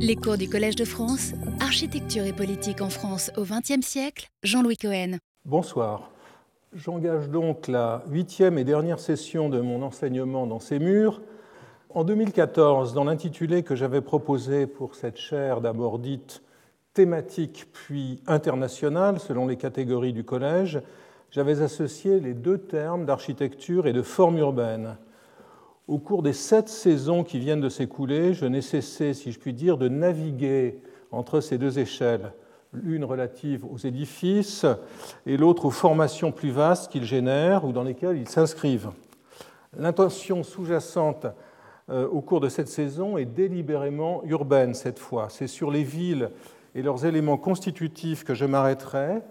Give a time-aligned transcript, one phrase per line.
[0.00, 4.76] Les cours du Collège de France, Architecture et politique en France au XXe siècle, Jean-Louis
[4.76, 5.18] Cohen.
[5.44, 6.10] Bonsoir.
[6.72, 11.20] J'engage donc la huitième et dernière session de mon enseignement dans ces murs.
[11.90, 16.42] En 2014, dans l'intitulé que j'avais proposé pour cette chaire d'abord dite
[16.94, 20.80] thématique puis internationale selon les catégories du collège,
[21.30, 24.96] j'avais associé les deux termes d'architecture et de forme urbaine.
[25.88, 29.54] Au cours des sept saisons qui viennent de s'écouler, je n'ai cessé, si je puis
[29.54, 32.34] dire, de naviguer entre ces deux échelles,
[32.74, 34.66] l'une relative aux édifices
[35.24, 38.90] et l'autre aux formations plus vastes qu'ils génèrent ou dans lesquelles ils s'inscrivent.
[39.78, 41.26] L'intention sous-jacente
[41.88, 45.28] euh, au cours de cette saison est délibérément urbaine cette fois.
[45.30, 46.28] C'est sur les villes
[46.74, 49.22] et leurs éléments constitutifs que je m'arrêterai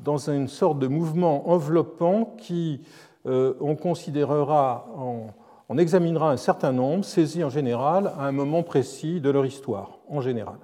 [0.00, 2.82] dans une sorte de mouvement enveloppant qui,
[3.24, 5.28] euh, on considérera en
[5.72, 10.00] on examinera un certain nombre, saisis en général à un moment précis de leur histoire,
[10.06, 10.58] en général.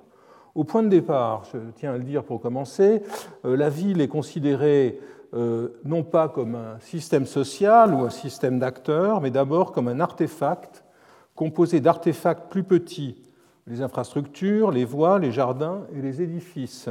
[0.55, 3.03] Au point de départ, je tiens à le dire pour commencer,
[3.47, 5.01] euh, la ville est considérée
[5.33, 9.99] euh, non pas comme un système social ou un système d'acteurs, mais d'abord comme un
[9.99, 10.85] artefact
[11.35, 13.17] composé d'artefacts plus petits,
[13.67, 16.91] les infrastructures, les voies, les jardins et les édifices.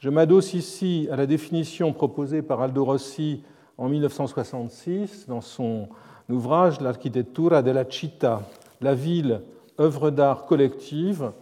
[0.00, 3.44] Je m'adosse ici à la définition proposée par Aldo Rossi
[3.78, 5.88] en 1966 dans son
[6.28, 8.42] l'ouvrage L'architectura della città,
[8.80, 9.42] la ville,
[9.80, 11.32] œuvre d'art collective,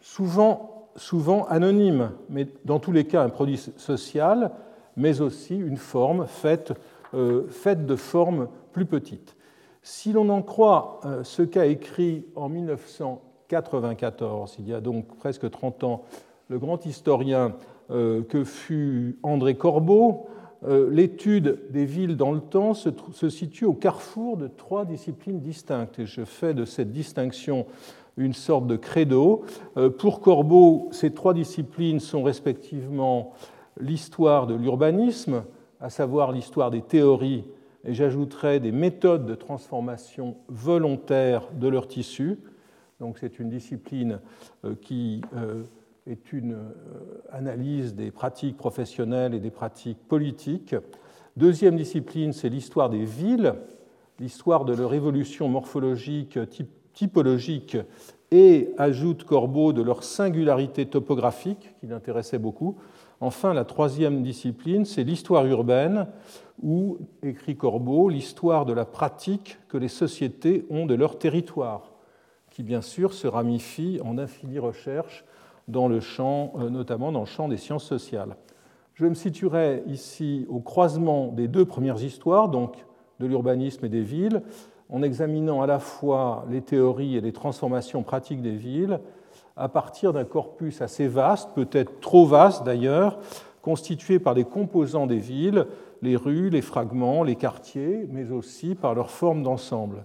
[0.00, 4.52] souvent, souvent anonyme, mais dans tous les cas un produit social,
[4.96, 6.72] mais aussi une forme faite,
[7.14, 9.36] euh, faite de formes plus petites.
[9.82, 15.50] Si l'on en croit euh, ce qu'a écrit en 1994, il y a donc presque
[15.50, 16.04] 30 ans,
[16.48, 17.54] le grand historien
[17.90, 20.28] euh, que fut André Corbeau,
[20.64, 25.98] l'étude des villes dans le temps se, situe au carrefour de trois disciplines distinctes.
[25.98, 27.66] Et je fais de cette distinction
[28.16, 29.44] une sorte de credo.
[29.76, 33.32] Euh, pour Corbeau, ces trois disciplines sont respectivement
[33.80, 35.44] l'histoire de l'urbanisme,
[35.80, 37.44] à savoir l'histoire des théories,
[37.84, 42.38] et j'ajouterai des méthodes de transformation volontaire de leur tissu.
[43.00, 44.20] Donc c'est une discipline
[44.64, 45.22] euh, qui
[46.06, 50.74] est une euh, analyse des pratiques professionnelles et des pratiques politiques.
[51.36, 53.54] Deuxième discipline, c'est l'histoire des villes,
[54.18, 56.38] l'histoire de leur évolution morphologique,
[56.92, 57.76] typologique
[58.30, 62.76] et, ajoute Corbeau, de leur singularité topographique, qui l'intéressait beaucoup.
[63.20, 66.06] Enfin, la troisième discipline, c'est l'histoire urbaine,
[66.62, 71.92] où, écrit Corbeau, l'histoire de la pratique que les sociétés ont de leur territoire,
[72.50, 75.24] qui bien sûr se ramifie en infinies recherches
[75.68, 78.36] dans le champ, euh, notamment dans le champ des sciences sociales.
[78.94, 82.84] Je me situerai ici au croisement des deux premières histoires, donc
[83.20, 84.42] de l'urbanisme et des villes,
[84.90, 89.00] en examinant à la fois les théories et les transformations pratiques des villes
[89.56, 93.18] à partir d'un corpus assez vaste, peut-être trop vaste d'ailleurs,
[93.60, 95.66] constitué par les composants des villes,
[96.02, 100.04] les rues, les fragments, les quartiers, mais aussi par leur forme d'ensemble.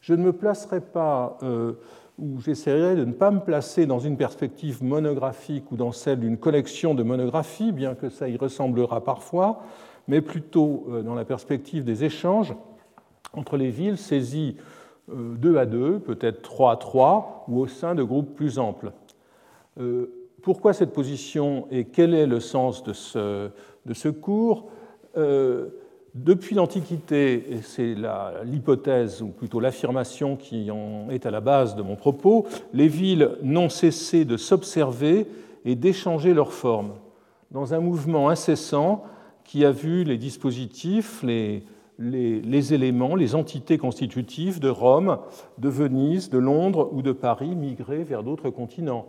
[0.00, 1.74] Je ne me placerai pas euh,
[2.18, 6.38] où j'essaierai de ne pas me placer dans une perspective monographique ou dans celle d'une
[6.38, 9.62] collection de monographies, bien que ça y ressemblera parfois,
[10.06, 12.54] mais plutôt euh, dans la perspective des échanges
[13.32, 14.56] entre les villes saisies
[15.10, 18.92] euh, deux à deux, peut-être trois à trois, ou au sein de groupes plus amples.
[19.80, 20.10] Euh,
[20.42, 23.50] pourquoi cette position et quel est le sens de ce,
[23.86, 24.70] de ce cours?
[26.14, 27.96] Depuis l'Antiquité, et c'est
[28.44, 30.70] l'hypothèse, ou plutôt l'affirmation qui
[31.10, 35.26] est à la base de mon propos, les villes n'ont cessé de s'observer
[35.64, 36.92] et d'échanger leurs formes,
[37.50, 39.04] dans un mouvement incessant
[39.44, 45.18] qui a vu les dispositifs, les, éléments, les entités constitutives de Rome,
[45.58, 49.06] de Venise, de Londres ou de Paris migrer vers d'autres continents.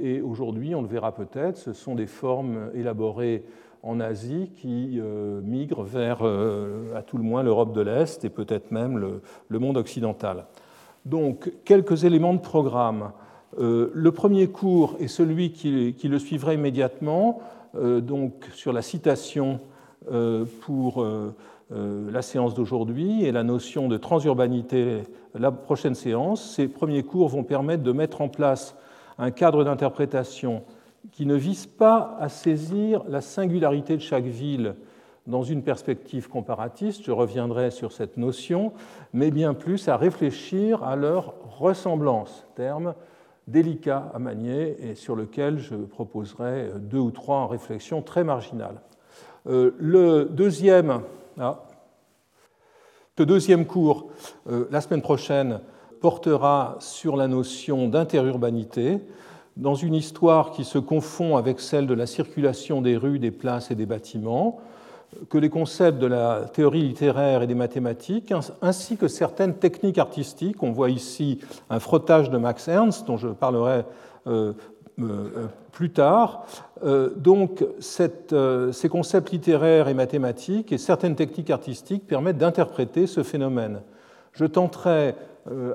[0.00, 3.44] Et aujourd'hui, on le verra peut-être, ce sont des formes élaborées
[3.82, 8.30] en Asie qui euh, migrent vers, euh, à tout le moins, l'Europe de l'Est et
[8.30, 8.98] peut-être même
[9.48, 10.46] le, monde occidental.
[11.06, 13.12] Donc, quelques éléments de programme.
[13.58, 17.40] Euh, le premier cours est celui qui, le suivra immédiatement,
[17.74, 19.60] donc sur la citation
[20.62, 21.06] pour
[21.70, 25.02] la séance d'aujourd'hui et la notion de transurbanité,
[25.38, 26.54] la prochaine séance.
[26.56, 28.76] Ces premiers cours vont permettre de mettre en place
[29.18, 30.64] un cadre d'interprétation
[31.12, 34.74] qui ne vise pas à saisir la singularité de chaque ville
[35.26, 38.72] dans une perspective comparatiste, je reviendrai sur cette notion,
[39.12, 42.94] mais bien plus à réfléchir à leur ressemblance, terme
[43.46, 48.80] délicat à manier et sur lequel je proposerai deux ou trois réflexions très marginales.
[49.46, 51.02] Euh, le deuxième,
[51.38, 51.64] ah,
[53.18, 54.08] le deuxième cours,
[54.48, 55.60] euh, la semaine prochaine,
[56.00, 59.00] portera sur la notion d'interurbanité
[59.56, 63.70] dans une histoire qui se confond avec celle de la circulation des rues, des places
[63.70, 64.60] et des bâtiments,
[65.28, 68.32] que les concepts de la théorie littéraire et des mathématiques,
[68.62, 70.62] ainsi que certaines techniques artistiques.
[70.62, 73.82] On voit ici un frottage de Max Ernst, dont je parlerai
[74.26, 74.52] euh,
[75.00, 76.46] euh, plus tard.
[76.84, 83.80] Euh, donc, ces concepts littéraires et mathématiques et certaines techniques artistiques permettent d'interpréter ce phénomène.
[84.32, 85.14] Je tenterai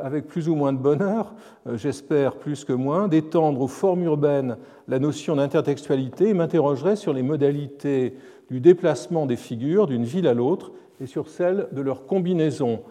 [0.03, 1.33] avec plus ou moins de bonheur,
[1.67, 4.57] euh, j'espère plus que moins, d'étendre aux formes urbaines
[4.87, 8.15] la notion d'intertextualité et m'interrogerai sur les modalités
[8.49, 10.71] du déplacement des figures d'une ville à l'autre
[11.01, 12.81] et sur celles de leur combinaison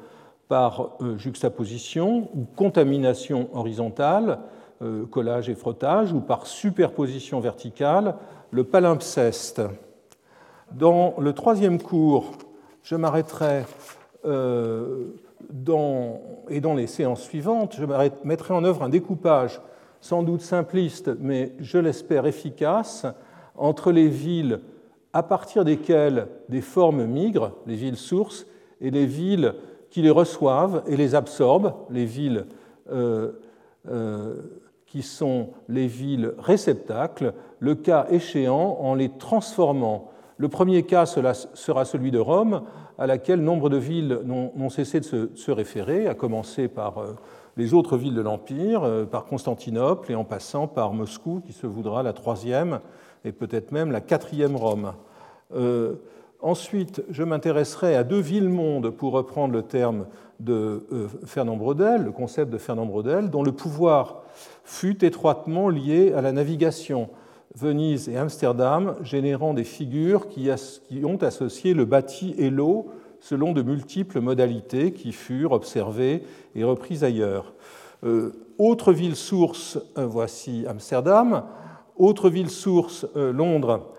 [0.49, 4.41] par euh, juxtaposition ou contamination horizontale,
[5.11, 8.17] collage et frottage, ou par superposition verticale,
[8.51, 9.63] le palimpseste.
[10.73, 12.33] Dans le troisième cours,
[12.83, 13.65] je m'arrêterai
[16.49, 17.85] et dans les séances suivantes, je
[18.25, 19.61] mettrai en œuvre un découpage
[20.01, 23.07] sans doute simpliste, mais je l'espère efficace,
[23.57, 24.61] entre les villes
[25.13, 28.47] à partir desquelles des formes migrent, les villes sources,
[28.81, 29.55] et les villes
[29.91, 32.47] qui les reçoivent et les absorbent, les villes
[32.91, 33.33] euh,
[33.89, 34.35] euh,
[34.87, 40.11] qui sont les villes réceptacles, le cas échéant en les transformant.
[40.37, 42.63] Le premier cas sera celui de Rome,
[42.99, 47.15] à laquelle nombre de villes n'ont cessé de se, référer, à commencer par euh,
[47.57, 51.67] les autres villes de l'Empire, euh, par Constantinople et en passant par Moscou, qui se
[51.67, 52.81] voudra la troisième
[53.25, 54.93] et peut-être même la quatrième Rome.
[55.55, 55.95] Euh,
[56.41, 60.07] ensuite, je m'intéresserai à deux villes-mondes, pour reprendre le terme
[60.41, 60.85] de
[61.25, 64.23] Fernand Braudel, le concept de Fernand Braudel, dont le pouvoir
[64.65, 67.09] fut étroitement lié à la navigation.
[67.57, 70.51] Venise et Amsterdam, générant des figures qui,
[71.05, 72.87] ont associé le bâti et l'eau
[73.21, 76.25] selon de multiples modalités qui furent observées
[76.57, 77.55] et reprises ailleurs.
[78.03, 81.45] Euh, autre ville source, euh, voici Amsterdam.
[81.97, 83.91] Autre ville source, euh, Londres,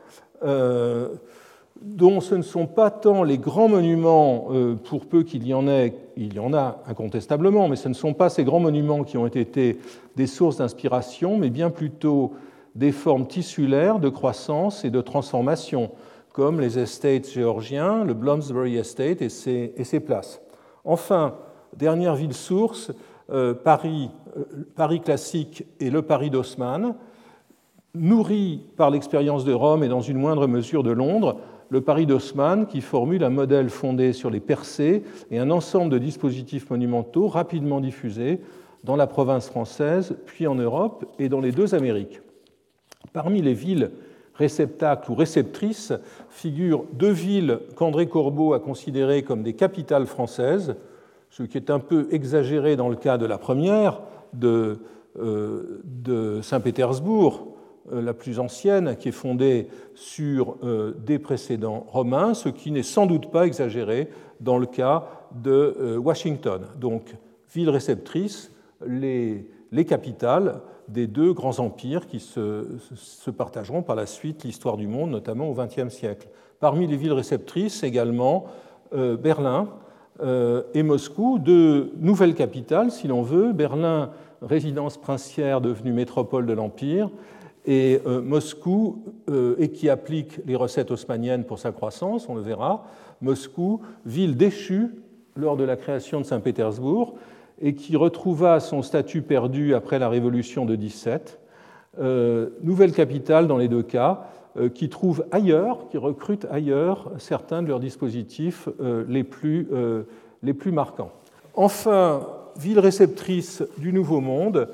[1.82, 4.50] dont ce ne sont pas tant les grands monuments,
[4.84, 8.14] pour peu qu'il y en ait, il y en a incontestablement, mais ce ne sont
[8.14, 9.80] pas ces grands monuments qui ont été
[10.16, 12.34] des sources d'inspiration, mais bien plutôt
[12.76, 15.92] des formes tissulaires de croissance et de transformation,
[16.34, 20.42] comme les estates géorgiens, le Bloomsbury Estate et ses, places.
[20.84, 21.36] Enfin,
[21.76, 22.92] dernière ville source,
[23.32, 24.44] euh, Paris, euh,
[24.76, 26.96] Paris classique et le Paris d'Haussmann,
[27.94, 31.38] nourri par l'expérience de Rome et dans une moindre mesure de Londres,
[31.70, 35.98] le Paris d'Haussmann qui formule un modèle fondé sur les percées et un ensemble de
[35.98, 38.42] dispositifs monumentaux rapidement diffusés
[38.84, 42.22] dans la province française, puis en Europe et dans les deux Amériques.
[43.16, 43.92] Parmi les villes
[44.34, 45.94] réceptacles ou réceptrices
[46.28, 50.76] figurent deux villes qu'André Corbeau a considérées comme des capitales françaises,
[51.30, 54.02] ce qui est un peu exagéré dans le cas de la première,
[54.34, 54.80] de,
[55.18, 57.56] euh, Saint-Pétersbourg,
[57.94, 62.84] euh, la plus ancienne, qui est fondée sur euh, des précédents romains, ce qui n'est
[62.84, 64.10] sans doute pas exagéré
[64.42, 65.08] dans le cas
[65.42, 66.64] de Washington.
[66.82, 67.16] Donc,
[67.54, 68.52] ville réceptrice,
[68.86, 74.88] les, les capitales des deux grands empires qui se, partageront par la suite l'histoire du
[74.88, 76.28] monde, notamment au XXe siècle.
[76.60, 78.46] Parmi les villes réceptrices également,
[78.94, 79.70] euh, Berlin
[80.22, 83.52] euh, et Moscou, deux nouvelles capitales, si l'on veut.
[83.52, 84.12] Berlin,
[84.42, 87.10] résidence princière devenue métropole de l'Empire,
[87.66, 89.04] et euh, Moscou,
[89.58, 92.86] et qui applique les recettes haussmanniennes pour sa croissance, on le verra.
[93.22, 94.92] Moscou, ville déchue
[95.36, 97.16] lors de la création de Saint-Pétersbourg,
[97.62, 101.40] et qui retrouva son statut perdu après la Révolution de 17.
[102.00, 107.62] Euh, nouvelle capitale dans les deux cas, euh, qui trouve ailleurs, qui recrute ailleurs certains
[107.62, 111.12] de leurs dispositifs euh, les, plus, marquants.
[111.54, 114.68] Enfin, ville réceptrice du Nouveau Monde,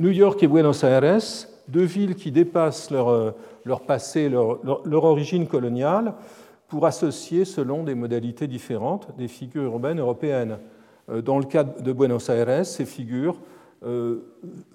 [0.00, 1.20] New York et Buenos Aires,
[1.68, 6.14] deux villes qui dépassent leur, leur passé, leur, leur, origine coloniale,
[6.66, 10.58] pour associer, selon des modalités différentes, des figures urbaines européennes.
[11.10, 13.36] Euh, dans le cas de Buenos Aires, ces figures
[13.84, 14.20] euh,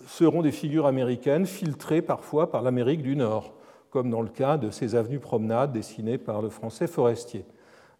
[0.07, 3.53] seront des figures américaines filtrées parfois par l'Amérique du Nord,
[3.89, 7.45] comme dans le cas de ces avenues promenades dessinées par le français Forestier.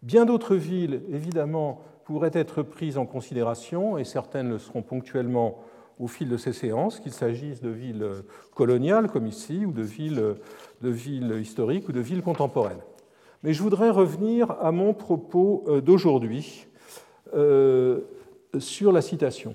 [0.02, 5.58] Bien d'autres villes, évidemment, pourraient être prises en considération, et certaines le seront ponctuellement
[5.98, 8.06] au fil de ces séances, qu'il s'agisse de villes
[8.54, 10.36] coloniales comme ici, ou de villes,
[11.38, 12.80] historiques ou de villes contemporaines.
[13.42, 16.66] Mais je voudrais revenir à mon propos euh, d'aujourd'hui
[18.58, 19.54] sur la citation.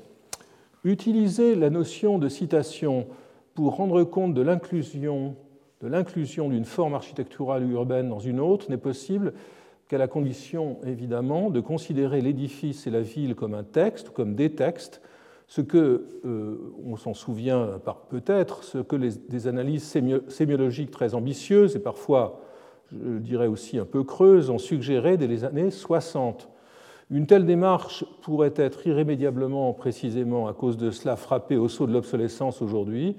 [0.83, 3.07] Utiliser la notion de citation
[3.53, 5.35] pour rendre compte de l'inclusion
[5.81, 9.33] d'une forme architecturale urbaine dans une autre n'est possible
[9.87, 14.51] qu'à la condition, évidemment, de considérer l'édifice et la ville comme un texte, comme des
[14.51, 15.01] textes,
[15.47, 19.83] Ce que, euh, on s'en souvient peut-être, ce que des analyses
[20.27, 22.41] sémiologiques très ambitieuses et parfois,
[22.91, 26.49] je dirais aussi un peu creuses, ont suggéré dès les années 60.
[27.12, 31.93] Une telle démarche pourrait être irrémédiablement, précisément à cause de cela, frappée au saut de
[31.93, 33.15] l'obsolescence aujourd'hui,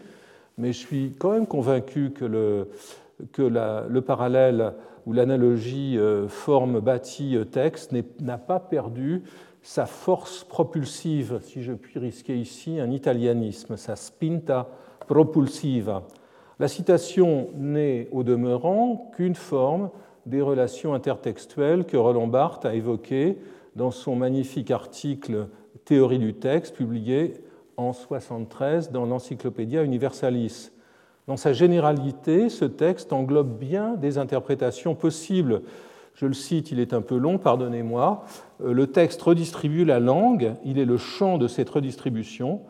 [0.58, 4.74] mais je suis quand même convaincu que le, parallèle
[5.06, 9.22] ou l'analogie euh, forme-bâti-texte n'a pas perdu
[9.62, 14.68] sa force propulsive, si je puis risquer ici un italianisme, sa spinta
[15.06, 16.02] propulsiva.
[16.58, 19.90] La citation n'est au demeurant qu'une forme
[20.24, 23.38] des relations intertextuelles que Roland Barthes a évoquées
[23.76, 25.48] dans son magnifique article
[25.84, 27.34] Théorie du texte, publié
[27.76, 30.72] en 1973 dans l'Encyclopédia Universalis.
[31.28, 35.62] Dans sa généralité, ce texte englobe bien des interprétations possibles.
[36.14, 38.24] Je le cite, il est un peu long, pardonnez-moi.
[38.64, 42.62] Euh, le texte redistribue la langue, il est le champ de cette redistribution.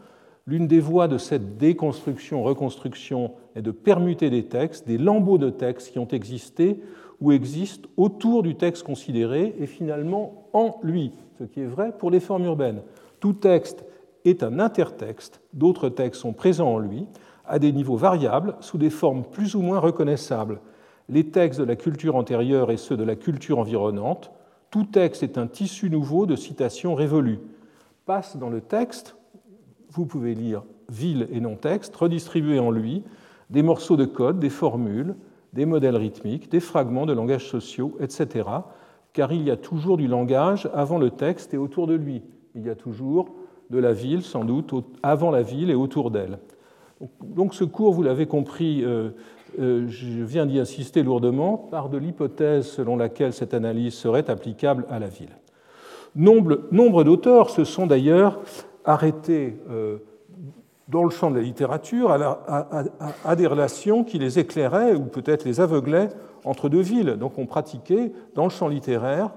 [0.48, 5.92] L'une des voies de cette déconstruction-reconstruction est de permuter des textes, des lambeaux de textes
[5.92, 6.80] qui ont existé
[7.20, 12.10] ou existent autour du texte considéré et finalement en lui, ce qui est vrai pour
[12.10, 12.82] les formes urbaines.
[13.20, 13.84] Tout texte
[14.24, 17.06] est un intertexte, d'autres textes sont présents en lui,
[17.46, 20.60] à des niveaux variables, sous des formes plus ou moins reconnaissables.
[21.08, 24.32] Les textes de la culture antérieure et ceux de la culture environnante,
[24.70, 27.38] tout texte est un tissu nouveau de citations révolues.
[28.04, 29.16] Passe dans le texte,
[29.90, 33.04] vous pouvez lire ville et non-texte, redistribués en lui,
[33.50, 35.14] des morceaux de code, des formules,
[35.52, 38.48] des modèles rythmiques, des fragments de langages sociaux, etc.
[39.12, 42.22] Car il y a toujours du langage avant le texte et autour de lui.
[42.54, 43.34] Il y a toujours
[43.70, 44.72] de la ville, sans doute,
[45.02, 46.38] avant la ville et autour d'elle.
[47.22, 49.10] Donc ce cours, vous l'avez compris, euh,
[49.58, 54.86] euh, je viens d'y insister lourdement, part de l'hypothèse selon laquelle cette analyse serait applicable
[54.88, 55.36] à la ville.
[56.14, 58.40] Nombre, d'auteurs se sont d'ailleurs
[58.84, 59.98] arrêtés euh,
[60.88, 65.60] dans le champ de la littérature à, des relations qui les éclairaient ou peut-être les
[65.60, 66.08] aveuglaient
[66.44, 67.16] entre deux villes.
[67.18, 69.30] Donc on pratiquait dans le champ littéraire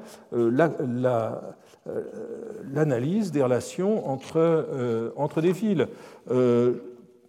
[2.71, 5.87] l'analyse des relations entre, entre des villes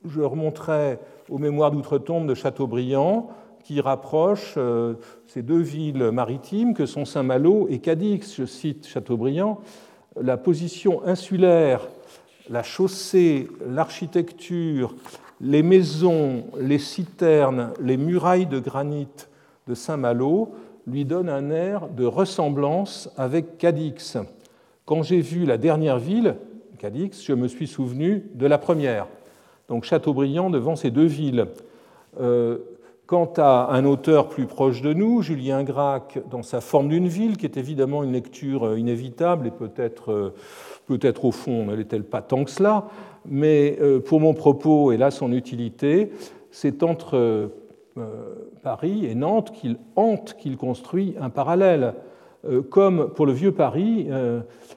[0.04, 0.98] je remonterai
[1.28, 3.28] aux mémoires d'outre-tombe de Chateaubriand,
[3.62, 4.94] qui rapproche euh,
[5.26, 8.34] ces deux villes maritimes que sont Saint-Malo et Cadix.
[8.36, 9.60] Je cite Chateaubriand
[10.20, 11.86] La position insulaire,
[12.50, 14.94] la chaussée, l'architecture,
[15.40, 19.08] les maisons, les citernes, les murailles de granit
[19.66, 20.52] de Saint-Malo
[20.86, 24.18] lui donnent un air de ressemblance avec Cadix.
[24.84, 26.36] Quand j'ai vu la dernière ville,
[26.78, 29.06] Cadix, je me suis souvenu de la première
[29.70, 31.46] donc Chateaubriand devant ces deux villes.
[32.20, 32.58] Euh,
[33.10, 37.36] quant à un auteur plus proche de nous, Julien Gracq, dans sa forme d'une ville,
[37.36, 40.32] qui est évidemment une lecture euh, inévitable et peut-être euh,
[40.86, 42.86] peut-être au fond ne l'est-elle pas tant que cela,
[43.26, 43.76] mais
[44.06, 46.12] pour mon propos et là son utilité,
[46.52, 47.50] c'est entre
[48.62, 51.94] Paris et Nantes qu'il hante qu'il construit un parallèle.
[52.70, 54.08] Comme pour le vieux Paris,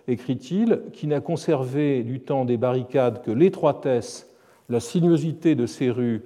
[0.07, 4.29] écrit-il, qui n'a conservé du temps des barricades que l'étroitesse
[4.69, 6.23] la sinuosité de ces rues,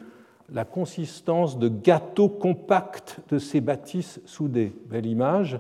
[0.52, 4.74] la consistance de gâteaux compacts de ces bâtisses soudées.
[4.90, 5.60] Belle image,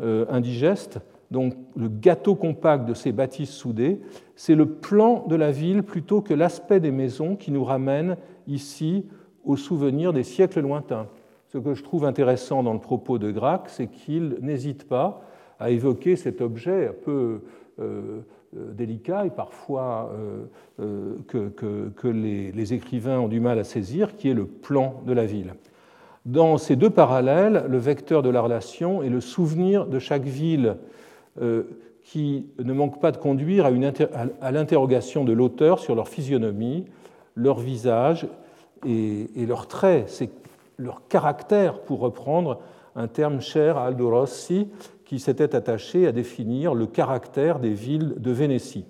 [0.00, 1.00] euh, indigeste.
[1.30, 4.00] Donc le gâteau compact de ces bâtisses soudées,
[4.34, 9.06] c'est le plan de la ville plutôt que l'aspect des maisons qui nous ramène ici
[9.44, 11.06] au souvenir des siècles lointains.
[11.48, 15.22] Ce que je trouve intéressant dans le propos de Gracq, c'est qu'il n'hésite pas
[15.58, 17.42] à évoquer cet objet un peu
[17.78, 18.20] euh,
[18.52, 20.44] délicat et parfois euh,
[20.80, 25.26] euh, que, les, écrivains ont du mal à saisir, qui est le plan de la
[25.26, 25.54] ville.
[26.26, 30.76] Dans ces deux parallèles, le vecteur de la relation est le souvenir de chaque ville
[32.02, 36.84] qui ne manque pas de conduire à, l'interrogation de l'auteur sur leur physionomie,
[37.36, 38.26] leur visage
[38.84, 40.28] et, et leurs traits,
[40.76, 42.60] leur caractère, pour reprendre
[42.96, 44.68] un terme cher à Aldo Rossi,
[45.10, 48.86] qui s'était attaché à définir le caractère des villes de Vénétie.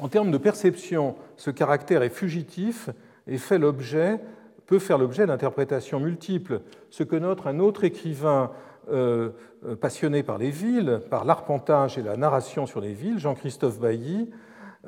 [0.00, 2.90] En termes de perception, ce caractère est fugitif
[3.28, 3.36] et
[4.66, 8.50] peut faire l'objet d'interprétations multiples, ce que note un autre écrivain
[8.90, 9.30] euh,
[9.80, 14.28] passionné par les villes, par l'arpentage et la narration sur les villes, Jean-Christophe Bailly,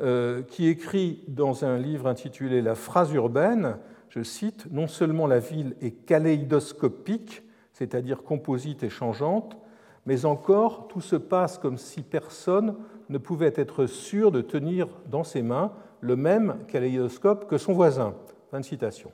[0.01, 3.77] euh, qui écrit dans un livre intitulé La phrase urbaine,
[4.09, 9.57] je cite, Non seulement la ville est kaléidoscopique, c'est-à-dire composite et changeante,
[10.07, 12.77] mais encore tout se passe comme si personne
[13.09, 18.15] ne pouvait être sûr de tenir dans ses mains le même kaléidoscope que son voisin.
[18.51, 19.13] Fin de citation.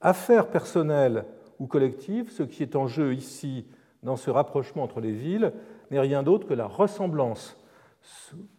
[0.00, 1.24] Affaire personnelle
[1.58, 3.66] ou collective, ce qui est en jeu ici
[4.02, 5.52] dans ce rapprochement entre les villes
[5.90, 7.56] n'est rien d'autre que la ressemblance.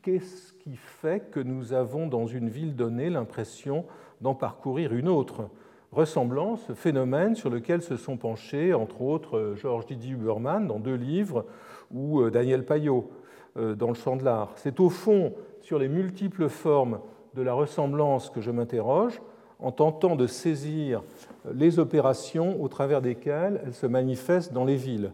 [0.01, 3.85] qu'est-ce qui fait que nous avons dans une ville donnée l'impression
[4.21, 5.49] d'en parcourir une autre?
[5.97, 11.43] Ressemblance, phénomène sur lequel se sont penchés, entre autres, Georges Didier Huberman dans deux livres
[11.91, 13.09] ou euh, Daniel Payot
[13.57, 14.51] euh, dans le champ de l'art.
[14.57, 16.99] C'est au fond sur les multiples formes
[17.33, 19.19] de la ressemblance que je m'interroge
[19.57, 21.01] en tentant de saisir
[21.51, 25.13] les opérations au travers desquelles elles se manifestent dans les villes.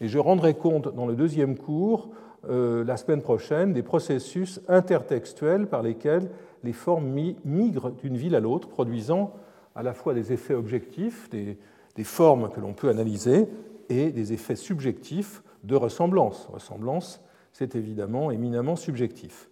[0.00, 2.08] Et je rendrai compte dans le deuxième cours,
[2.48, 6.30] euh, la semaine prochaine, des processus intertextuels par lesquels
[6.62, 7.14] les formes
[7.44, 9.34] migrent d'une ville à l'autre, produisant
[9.74, 11.56] à la fois des effets objectifs, des,
[12.04, 13.48] formes que l'on peut analyser,
[13.88, 16.48] et des effets subjectifs de ressemblance.
[16.52, 17.20] Ressemblance,
[17.52, 19.50] c'est évidemment éminemment subjectif.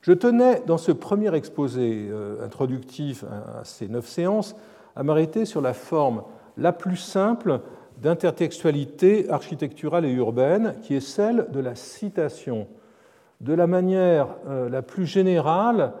[0.00, 4.56] Je tenais, dans ce premier exposé euh, introductif à ces neuf séances,
[4.96, 6.22] à m'arrêter sur la forme
[6.56, 7.60] la plus simple
[8.00, 12.68] d'intertextualité architecturale et urbaine, qui est celle de la citation.
[13.40, 15.92] De la manière euh, la plus générale,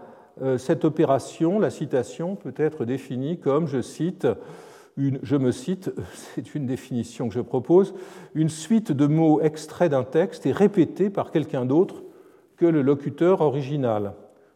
[0.58, 4.26] cette opération, la citation, peut être définie comme, je cite,
[4.96, 7.94] je me cite, c'est une définition que je propose,
[8.34, 12.02] une suite de mots extraits d'un texte et répétés par quelqu'un d'autre
[12.56, 14.14] que le locuteur original.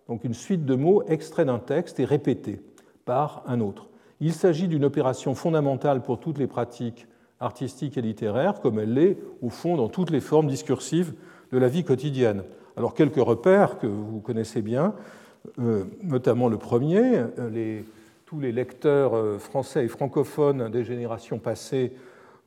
[0.08, 2.60] Donc une suite de mots extraits d'un texte et répétés
[3.04, 3.88] par un autre.
[4.20, 7.06] Il s'agit d'une opération fondamentale pour toutes les pratiques
[7.42, 11.12] artistique et littéraire, comme elle l'est au fond dans toutes les formes discursives
[11.50, 12.44] de la vie quotidienne.
[12.76, 15.22] Alors quelques repères que vous connaissez bien, euh,
[16.02, 17.80] notamment le premier, euh,
[18.26, 21.92] tous les lecteurs euh, français et francophones des générations passées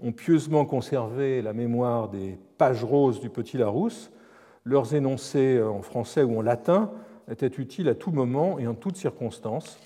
[0.01, 4.11] ont pieusement conservé la mémoire des pages roses du Petit Larousse.
[4.63, 6.91] Leurs énoncés en français ou en latin
[7.31, 9.79] étaient utiles à tout moment et en toutes circonstances.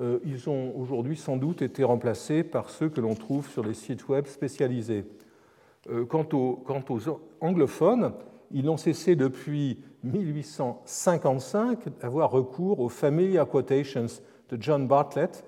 [0.00, 3.74] Euh, ils ont aujourd'hui sans doute été remplacés par ceux que l'on trouve sur les
[3.74, 5.04] sites web spécialisés.
[5.90, 6.64] Euh, quant aux,
[7.40, 8.12] anglophones,
[8.50, 14.06] ils n'ont cessé depuis 1855 d'avoir recours aux Familiar Quotations
[14.50, 15.44] de John Bartlett,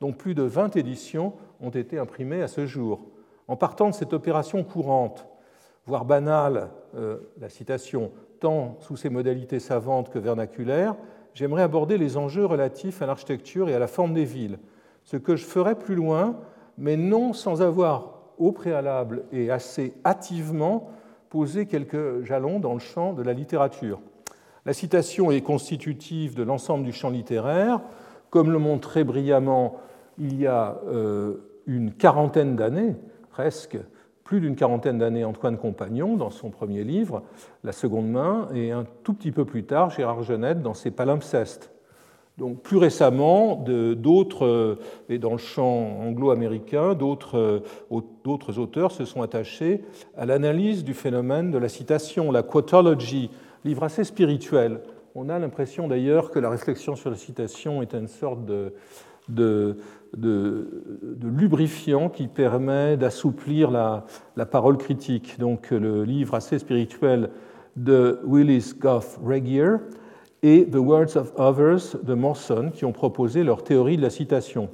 [0.00, 3.06] dont plus de 20 éditions ont été imprimées à ce jour.
[3.48, 5.26] En partant de cette opération courante,
[5.86, 10.96] voire banale, euh, la citation, tant sous ses modalités savantes que vernaculaires,
[11.34, 14.58] j'aimerais aborder les enjeux relatifs à l'architecture et à la forme des villes,
[15.04, 16.36] ce que je ferai plus loin,
[16.78, 20.90] mais non sans avoir au préalable et assez hâtivement
[21.34, 24.00] posé quelques jalons dans le champ de la littérature.
[24.66, 27.80] La citation est constitutive de l'ensemble du champ littéraire,
[28.30, 29.80] comme le montrait brillamment
[30.16, 32.94] il y a euh, une quarantaine d'années,
[33.30, 33.76] presque,
[34.22, 37.24] plus d'une quarantaine d'années Antoine Compagnon dans son premier livre,
[37.64, 41.73] La seconde main, et un tout petit peu plus tard Gérard Genette dans ses palimpsestes.
[42.36, 43.64] Donc plus récemment,
[43.96, 47.62] d'autres, et dans le champ anglo-américain, d'autres
[48.58, 49.84] auteurs se sont attachés
[50.16, 53.30] à l'analyse du phénomène de la citation, la quotology,
[53.64, 54.80] livre assez spirituel.
[55.14, 59.76] On a l'impression d'ailleurs que la réflexion sur la citation est une sorte de,
[61.22, 64.04] lubrifiant qui permet d'assouplir la,
[64.50, 65.38] parole critique.
[65.38, 67.30] Donc le livre assez spirituel
[67.76, 69.76] de Willis Goff Regier
[70.44, 74.68] et The Words of Others de Morson qui ont proposé leur théorie de la citation.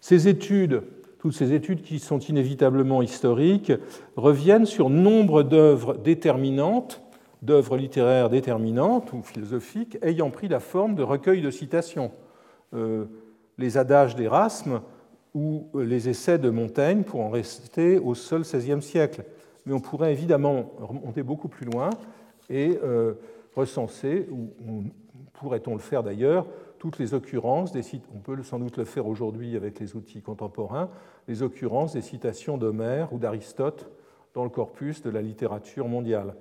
[0.00, 0.84] Ces études,
[1.18, 3.72] toutes ces études qui sont inévitablement historiques,
[4.16, 7.02] reviennent sur nombre d'œuvres déterminantes,
[7.42, 12.10] d'œuvres littéraires déterminantes ou philosophiques ayant pris la forme de recueils de citations.
[12.72, 13.04] Euh,
[13.58, 14.80] les adages d'Erasme
[15.34, 19.24] ou les essais de Montaigne pour en rester au seul XVIe siècle.
[19.66, 21.90] Mais on pourrait évidemment remonter beaucoup plus loin
[22.48, 23.12] et euh,
[23.54, 24.84] recenser, ou
[25.42, 26.46] pourrait-on le faire d'ailleurs,
[26.78, 27.82] toutes les occurrences, des
[28.14, 30.88] on peut sans doute le faire aujourd'hui avec les outils contemporains,
[31.26, 33.90] les occurrences des citations d'Homère ou d'Aristote
[34.34, 36.34] dans le corpus de la littérature mondiale.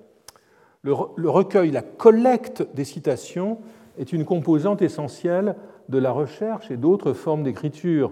[0.83, 3.59] Le, recueil, la collecte des citations
[3.97, 5.55] est une composante essentielle
[5.89, 8.11] de la recherche et d'autres formes d'écriture.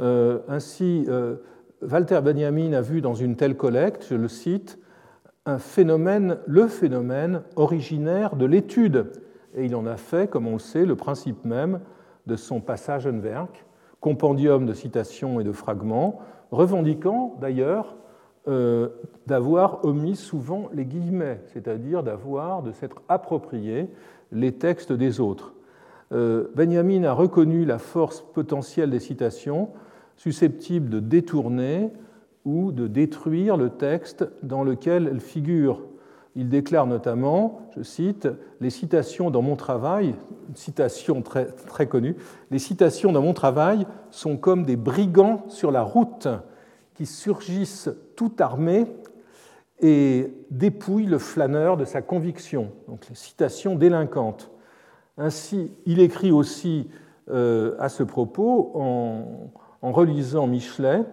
[0.00, 1.36] Euh, ainsi, euh,
[1.82, 4.78] Walter Benjamin a vu dans une telle collecte, je le cite,
[5.44, 9.21] un phénomène, le phénomène originaire de l'étude.
[9.54, 11.80] Et il en a fait, comme on le sait, le principe même
[12.26, 13.64] de son passage Passagenwerk,
[14.00, 17.96] compendium de citations et de fragments, revendiquant d'ailleurs
[18.48, 18.88] euh,
[19.26, 23.88] d'avoir omis souvent les guillemets, c'est-à-dire d'avoir, de s'être approprié
[24.32, 25.54] les textes des autres.
[26.12, 29.68] Euh, Benjamin a reconnu la force potentielle des citations
[30.16, 31.92] susceptibles de détourner
[32.44, 35.80] ou de détruire le texte dans lequel elles figurent.
[36.34, 38.28] Il déclare notamment, je cite,
[38.60, 40.14] Les citations dans mon travail,
[40.48, 42.16] une citation très, très connue,
[42.50, 46.28] les citations dans mon travail sont comme des brigands sur la route
[46.94, 48.86] qui surgissent tout armés
[49.80, 54.50] et dépouille le flâneur de sa conviction, donc les citations délinquantes.
[55.18, 56.88] Ainsi, il écrit aussi
[57.30, 61.04] euh, à ce propos, en, relisant Michelet,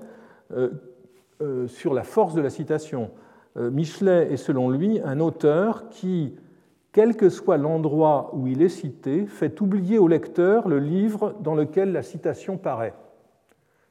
[0.52, 0.70] euh,
[1.42, 3.10] euh, sur la force de la citation.
[3.56, 6.36] Michelet est selon lui un auteur qui,
[6.92, 11.56] quel que soit l'endroit où il est cité, fait oublier au lecteur le livre dans
[11.56, 12.94] lequel la citation paraît.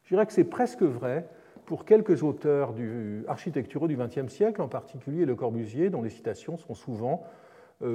[0.04, 1.28] Je dirais que c'est presque vrai
[1.66, 6.56] pour quelques auteurs du, architecturaux du XXe siècle, en particulier Le Corbusier, dont les citations
[6.56, 7.24] sont souvent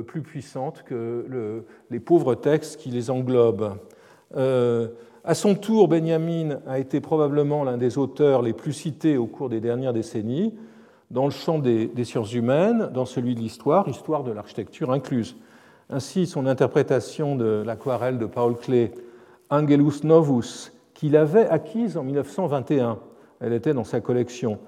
[0.06, 3.78] plus puissantes que les pauvres textes qui les englobent.
[4.36, 4.90] Euh,
[5.24, 9.50] à son tour, Benjamin a été probablement l'un des auteurs les plus cités au cours
[9.50, 10.54] des dernières décennies,
[11.12, 15.36] dans le champ des, sciences humaines, dans celui de l'histoire, histoire de l'architecture incluse.
[15.90, 18.90] Ainsi, son interprétation de l'aquarelle de Paul Klee,
[19.50, 23.00] Angelus Novus, qu'il avait acquise en 1921,
[23.42, 24.60] elle était dans sa collection,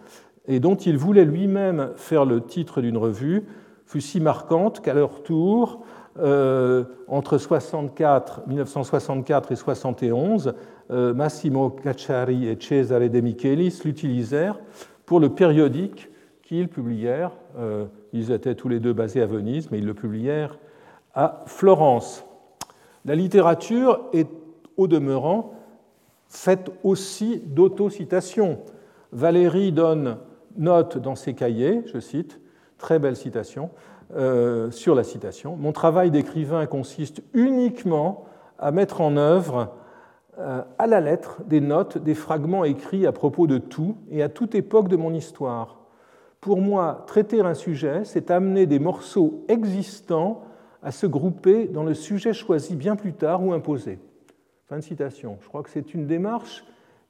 [0.48, 3.45] et dont il voulait lui-même faire le titre d'une revue,
[3.86, 5.84] fut si marquante qu'à leur tour,
[6.17, 10.54] euh, entre 64, 1964 et 71,
[10.91, 14.60] euh, Massimo Cacciari et Cesare De Michelis l'utilisèrent
[15.06, 16.10] pour le périodique
[16.45, 17.34] qu'ils publièrent.
[17.58, 20.58] Euh, ils étaient tous les deux basés à Venise, mais ils le publièrent
[21.13, 22.23] à Florence.
[23.03, 24.29] La littérature est,
[24.77, 25.53] au demeurant,
[26.27, 28.60] faite aussi d'autocitations.
[29.12, 30.17] Valérie donne
[30.58, 32.39] note dans ses cahiers, je cite,
[32.77, 33.69] très belle citation,
[34.15, 35.55] euh, sur la citation.
[35.55, 38.25] Mon travail d'écrivain consiste uniquement
[38.60, 39.75] à mettre en œuvre
[40.38, 44.29] euh, à la lettre des notes, des fragments écrits à propos de tout et à
[44.29, 45.85] toute époque de mon histoire.
[46.41, 50.43] Pour moi, traiter un sujet, c'est amener des morceaux existants
[50.84, 54.00] à se grouper dans le sujet choisi bien plus tard ou imposé.
[54.67, 55.38] Fin de citation.
[55.41, 56.63] Je crois que c'est une démarche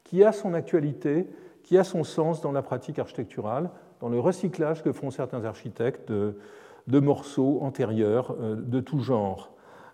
[0.04, 1.28] qui a son actualité,
[1.64, 6.12] qui a son sens dans la pratique architecturale, dans le recyclage que font certains architectes
[6.12, 9.52] de, morceaux antérieurs euh, de tout genre.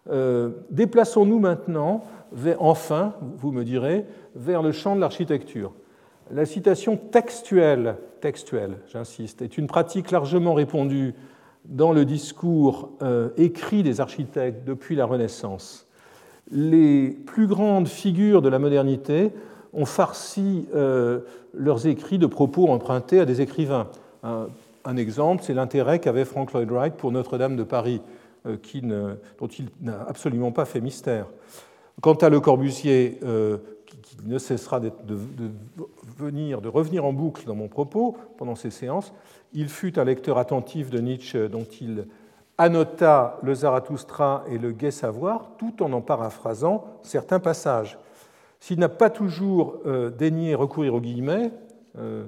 [0.09, 2.03] Euh, déplaçons-nous maintenant,
[2.59, 5.73] enfin, vous me direz, vers le champ de l'architecture.
[6.33, 11.13] La citation textuelle, textuelle, j'insiste, est une pratique largement répandue
[11.65, 15.87] dans le discours euh, écrit des architectes depuis la Renaissance.
[16.51, 19.31] Les plus grandes figures de la modernité
[19.73, 20.67] ont farci
[21.53, 23.87] leurs écrits de propos empruntés à des écrivains.
[24.83, 28.01] Un exemple, c'est l'intérêt qu'avait Frank Lloyd Wright pour Notre-Dame de Paris,
[28.47, 28.57] euh,
[29.37, 31.27] dont il n'a absolument pas fait mystère.
[32.01, 33.57] Quant à Le Corbusier, euh,
[34.01, 34.91] qui, ne cessera de,
[36.17, 39.13] venir, de revenir en boucle dans mon propos pendant ces séances,
[39.53, 42.07] il fut un lecteur attentif de Nietzsche dont il
[42.57, 47.97] annota le Zarathustra et le Gai Savoir, tout en en paraphrasant certains passages.
[48.59, 51.51] S'il n'a pas toujours euh, daigné recourir aux guillemets,
[51.97, 52.27] euh,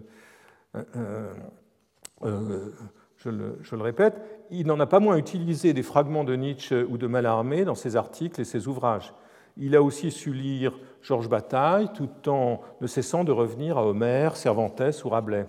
[3.17, 4.15] je le, répète,
[4.49, 7.95] il n'en a pas moins utilisé des fragments de Nietzsche ou de Mallarmé dans ses
[7.95, 9.13] articles et ses ouvrages.
[9.57, 14.35] Il a aussi su lire Georges Bataille tout en ne cessant de revenir à Homère,
[14.35, 15.45] Cervantes ou Rabelais.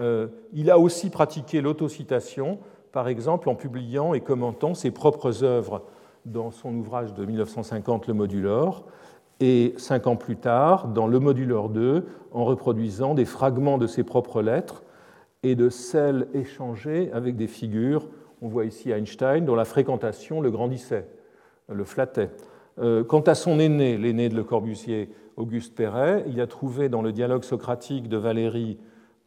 [0.00, 2.58] Euh, il a aussi pratiqué l'autocitation,
[2.92, 5.82] par exemple en publiant et commentant ses propres œuvres
[6.24, 8.84] dans son ouvrage de 1950 Le Modulor,
[9.40, 14.04] et cinq ans plus tard dans Le Modulor 2 en reproduisant des fragments de ses
[14.04, 14.82] propres lettres
[15.42, 18.08] et de celles échangées avec des figures.
[18.40, 21.08] On voit ici Einstein, dont la fréquentation le grandissait,
[21.68, 22.30] le flattait.
[22.78, 27.02] Euh, quant à son aîné, l'aîné de Le Corbusier, Auguste Perret, il a trouvé dans
[27.02, 28.78] le dialogue socratique de Valérie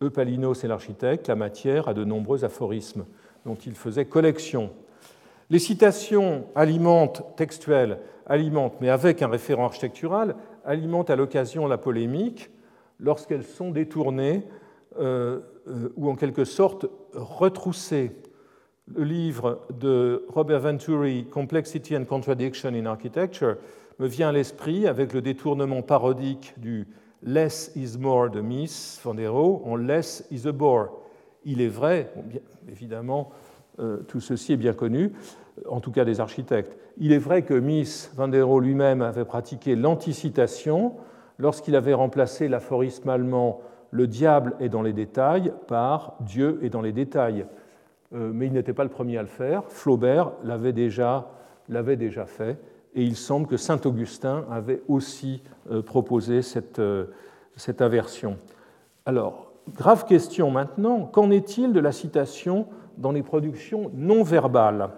[0.01, 3.05] Eupalinos et l'architecte la matière à de nombreux aphorismes
[3.45, 4.71] dont il faisait collection.
[5.49, 12.49] Les citations alimentent, textuelles, alimentent, mais avec un référent architectural, alimentent à l'occasion la polémique
[12.99, 14.43] lorsqu'elles sont détournées
[14.99, 18.11] euh, euh, ou en quelque sorte retroussé
[18.93, 23.55] le livre de Robert Venturi, Complexity and Contradiction in Architecture,
[23.99, 26.87] me vient à l'esprit avec le détournement parodique du
[27.23, 30.89] Less is more de Miss Van der Rohe en Less is a bore.
[31.43, 32.11] Il est vrai,
[32.69, 33.31] évidemment,
[33.79, 35.13] euh, tout ceci est bien connu,
[35.67, 36.77] en tout cas des architectes.
[36.97, 40.93] Il est vrai que Miss Van der Rohe lui-même avait pratiqué l'anticitation
[41.39, 46.81] lorsqu'il avait remplacé l'aphorisme allemand le diable est dans les détails par Dieu est dans
[46.81, 47.45] les détails.
[48.13, 49.63] Euh, mais il n'était pas le premier à le faire.
[49.67, 51.31] Flaubert l'avait déjà,
[51.67, 52.57] déjà fait.
[52.93, 57.05] Et il semble que Saint Augustin avait aussi euh, proposé cette, euh,
[57.55, 58.37] cette inversion.
[59.05, 64.89] Alors, grave question maintenant, qu'en est-il de la citation dans les productions non verbales,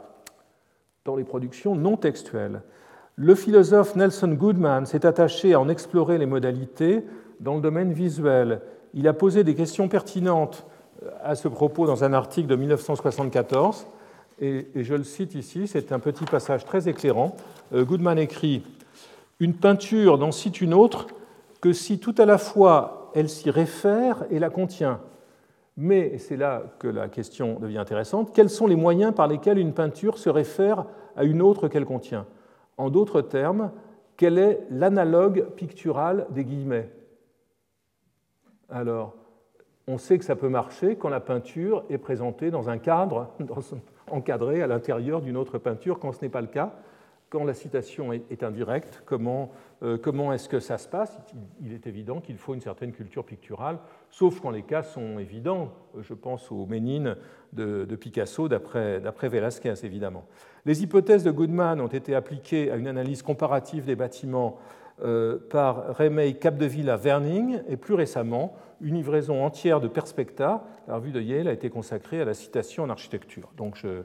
[1.06, 2.62] dans les productions non textuelles
[3.16, 7.04] Le philosophe Nelson Goodman s'est attaché à en explorer les modalités
[7.40, 8.62] dans le domaine visuel
[8.94, 10.66] il a posé des questions pertinentes
[11.24, 13.88] à ce propos dans un article de 1974,
[14.40, 17.36] et, je le cite ici, c'est un petit passage très éclairant.
[17.74, 18.64] Goodman écrit
[19.40, 21.08] Une peinture n'en cite une autre
[21.60, 25.00] que si tout à la fois elle s'y réfère et la contient.
[25.76, 29.58] Mais, et c'est là que la question devient intéressante, quels sont les moyens par lesquels
[29.58, 32.26] une peinture se réfère à une autre qu'elle contient?
[32.78, 33.72] En d'autres termes,
[34.18, 36.90] quel est l'analogue pictural des guillemets?
[38.70, 39.16] Alors,
[39.88, 43.34] on sait que ça peut marcher quand la peinture est présentée dans un cadre,
[44.12, 46.74] encadré à l'intérieur d'une autre peinture, quand ce n'est pas le cas
[47.30, 49.52] quand la citation est indirecte, comment,
[49.84, 51.20] euh, comment est-ce que ça se passe?
[51.62, 55.74] Il est évident qu'il faut une certaine culture picturale, sauf quand les cas sont évidents.
[56.00, 57.18] Je pense aux Ménines
[57.52, 60.26] de, Picasso d'après Velázquez, évidemment.
[60.66, 64.58] Les hypothèses de Goodman ont été appliquées à une analyse comparative des bâtiments
[65.50, 71.12] par Remey Capdeville à Verning, et plus récemment, une livraison entière de Perspecta, la revue
[71.12, 73.52] de Yale, a été consacrée à la citation en architecture.
[73.58, 74.04] Donc je,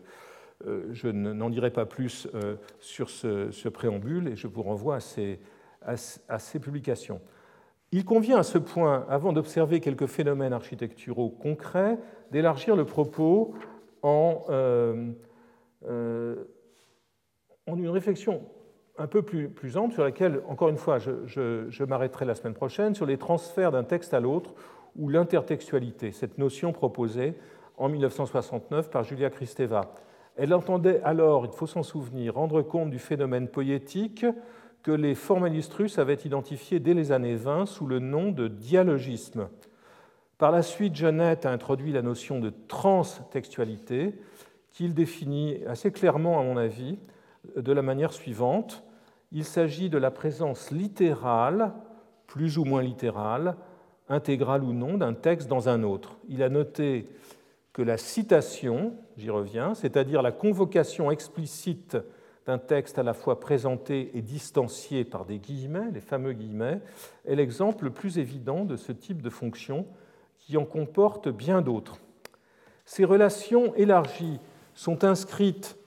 [0.66, 5.00] euh, je n'en dirai pas plus euh, sur ce, préambule et je vous renvoie à
[5.00, 7.20] ces, publications.
[7.90, 11.98] Il convient à ce point, avant d'observer quelques phénomènes architecturaux concrets,
[12.30, 13.54] d'élargir le propos
[14.02, 15.12] en, euh,
[17.66, 18.42] une réflexion
[18.98, 23.06] un peu plus, ample sur laquelle, encore une fois, je m'arrêterai la semaine prochaine, sur
[23.06, 24.54] les transferts d'un texte à l'autre
[24.96, 27.34] ou l'intertextualité, cette notion proposée
[27.78, 29.94] en 1969 par Julia Kristeva.
[30.36, 34.26] Elle entendait alors, il faut s'en souvenir, rendre compte du phénomène poétique
[34.82, 39.48] que les formalistes russes avaient identifié dès les années 20 sous le nom de dialogisme.
[40.38, 44.14] Par la suite, Jeannette a introduit la notion de transtextualité,
[44.70, 46.98] qu'il définit assez clairement, à mon avis,
[47.56, 48.84] de la manière suivante.
[49.32, 51.72] Il s'agit de la présence littérale,
[52.26, 53.56] plus ou moins littérale,
[54.08, 56.16] intégrale ou non, d'un texte dans un autre.
[56.28, 57.08] Il a noté
[57.72, 61.96] que la citation, j'y reviens, c'est-à-dire la convocation explicite
[62.44, 66.80] d'un texte à la fois présenté et distancié par des guillemets, les fameux guillemets,
[67.24, 69.86] est l'exemple le plus évident de ce type de fonction
[70.38, 71.98] qui en comporte bien d'autres.
[72.84, 74.40] Ces relations élargies
[74.74, 75.78] sont inscrites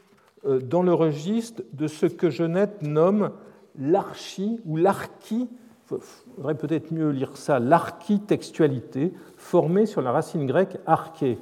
[0.45, 3.31] dans le registre de ce que Genette nomme
[3.79, 5.49] l'archi ou l'archi,
[5.91, 5.97] il
[6.35, 11.37] faudrait peut-être mieux lire ça, l'architextualité, formée sur la racine grecque arché,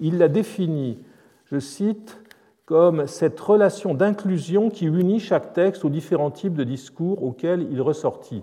[0.00, 0.98] il la définit,
[1.46, 2.18] je cite,
[2.64, 7.82] comme cette relation d'inclusion qui unit chaque texte aux différents types de discours auxquels il
[7.82, 8.42] ressortit.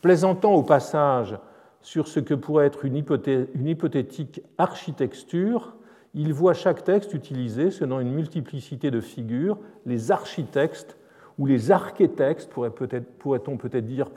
[0.00, 1.36] Plaisantant au passage
[1.80, 5.74] sur ce que pourrait être une, hypothétique architecture,
[6.14, 10.96] il voit chaque texte utilisé selon une multiplicité de figures, les architextes
[11.38, 14.10] ou les archétextes, pourrait-on peut-être dire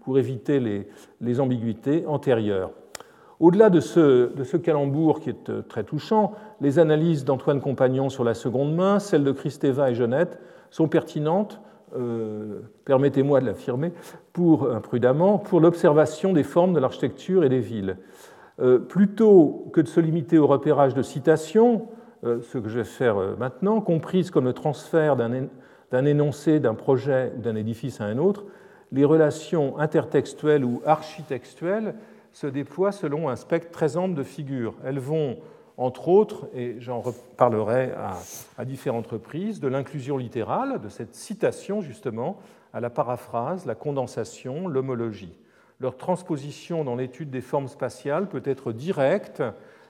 [0.00, 0.86] pour éviter
[1.20, 2.72] les ambiguïtés antérieures.
[3.40, 8.34] Au-delà de ce, calembour qui est euh, très touchant, les analyses d'Antoine Compagnon sur la
[8.34, 10.38] seconde main, celles de Christeva et Jeannette,
[10.70, 11.60] sont pertinentes,
[11.96, 13.92] euh, permettez-moi de l'affirmer,
[14.32, 17.96] pour, imprudemment, pour l'observation des formes de l'architecture et des villes.
[18.60, 21.88] Euh, plutôt que de se limiter au repérage de citations,
[22.22, 27.42] ce que je vais faire maintenant, comprises comme le transfert d'un énoncé, d'un projet ou
[27.42, 28.46] d'un édifice à un autre,
[28.92, 31.94] les relations intertextuelles ou architectuelles
[32.32, 34.74] se déploient selon un spectre très ample de figures.
[34.84, 35.38] Elles vont,
[35.76, 37.92] entre autres, et j'en reparlerai
[38.58, 42.36] à, différentes reprises, de l'inclusion littérale, de cette citation justement,
[42.72, 45.36] à la paraphrase, la condensation, l'homologie.
[45.80, 49.42] Leur transposition dans l'étude des formes spatiales peut être directe,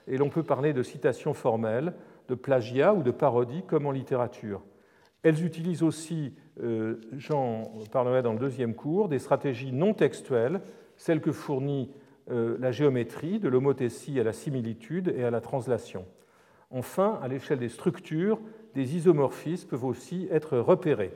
[0.07, 1.93] et l'on peut parler de citation formelle,
[2.27, 4.61] de plagiat ou de parodie comme en littérature.
[5.23, 10.61] Elles utilisent aussi, euh, j'en parlerai dans le deuxième cours, des stratégies non textuelles,
[10.97, 11.91] celles que fournit
[12.31, 16.05] euh, la géométrie, de l'homothétie à la similitude et à la translation.
[16.71, 18.39] Enfin, à l'échelle des structures,
[18.73, 21.13] des isomorphismes peuvent aussi être repérés.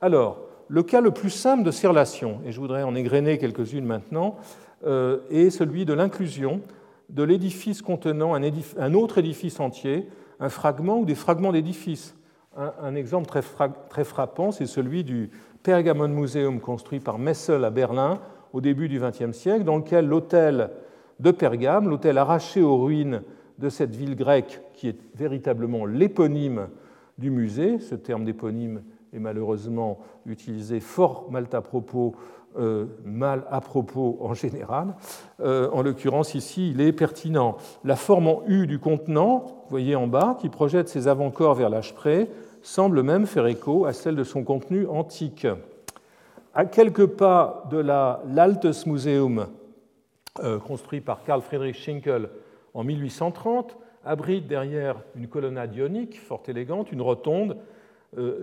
[0.00, 3.84] Alors, le cas le plus simple de ces relations, et je voudrais en égrener quelques-unes
[3.84, 4.36] maintenant,
[4.86, 6.60] euh, est celui de l'inclusion
[7.08, 12.14] de l'édifice contenant un, autre édifice entier, un fragment ou des fragments d'édifices.
[12.56, 13.42] Un, exemple très,
[13.88, 15.30] très frappant, c'est celui du
[15.64, 18.20] Pergamon Museum construit par Messel à Berlin
[18.52, 20.70] au début du XXe siècle, dans lequel l'hôtel
[21.18, 23.22] de Pergame, l'hôtel arraché aux ruines
[23.58, 26.68] de cette ville grecque qui est véritablement l'éponyme
[27.18, 32.14] du musée, ce terme d'éponyme est malheureusement utilisé fort mal à propos,
[32.58, 34.94] euh, mal à propos en général.
[35.40, 37.56] Euh, en l'occurrence, ici, il est pertinent.
[37.84, 41.70] La forme en U du contenant, vous voyez en bas, qui projette ses avant-corps vers
[41.70, 42.30] l'âge près,
[42.62, 45.46] semble même faire écho à celle de son contenu antique
[46.54, 49.46] à quelques pas de l'Altes Museum,
[50.42, 52.28] euh, construit par Karl Friedrich Schinkel
[52.74, 57.56] en 1830, abrite derrière une colonnade ionique fort élégante une rotonde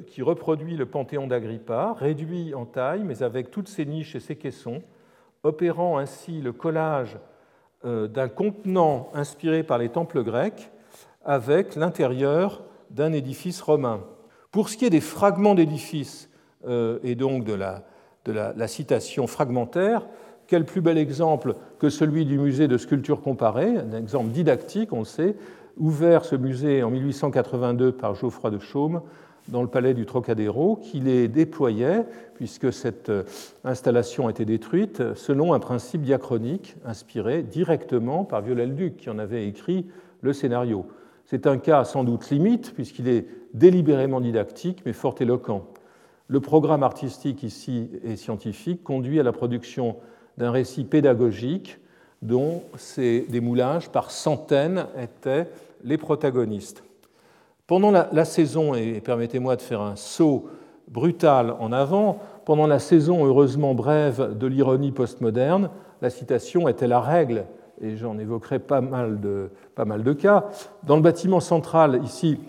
[0.07, 4.37] qui reproduit le panthéon d'Agrippa, réduit en taille, mais avec toutes ses niches et ses
[4.37, 4.81] caissons,
[5.43, 7.17] opérant ainsi le collage
[7.85, 10.71] euh, d'un contenant inspiré par les temples grecs
[11.23, 14.01] avec l'intérieur d'un édifice romain.
[14.51, 16.29] Pour ce qui est des fragments d'édifices
[16.67, 17.83] euh, et donc de, la,
[18.25, 20.07] la, citation fragmentaire,
[20.47, 24.99] quel plus bel exemple que celui du musée de sculpture comparée, un exemple didactique, on
[24.99, 25.35] le sait,
[25.77, 29.01] ouvert ce musée en 1882 par Geoffroy de Chaume
[29.47, 32.05] dans le palais du Trocadéro, qui les déployait,
[32.35, 33.23] puisque cette euh,
[33.63, 39.47] installation a été détruite, selon un principe diachronique inspiré directement par Viollet-le-Duc, qui en avait
[39.47, 39.85] écrit
[40.21, 40.85] le scénario.
[41.25, 45.65] C'est un cas sans doute limite, puisqu'il est délibérément didactique, mais fort éloquent.
[46.27, 49.95] Le programme artistique ici et scientifique conduit à la production
[50.37, 51.79] d'un récit pédagogique
[52.21, 55.47] dont ces démoulages par centaines étaient
[55.83, 56.83] les protagonistes.
[57.67, 60.45] Pendant la, saison, et permettez-moi de faire un saut
[60.87, 65.69] brutal en avant, pendant la saison heureusement brève de l'ironie postmoderne,
[66.01, 67.43] la citation était la règle,
[67.81, 70.45] et j'en évoquerai pas mal, de, pas mal de cas.
[70.83, 72.39] Dans le bâtiment central ici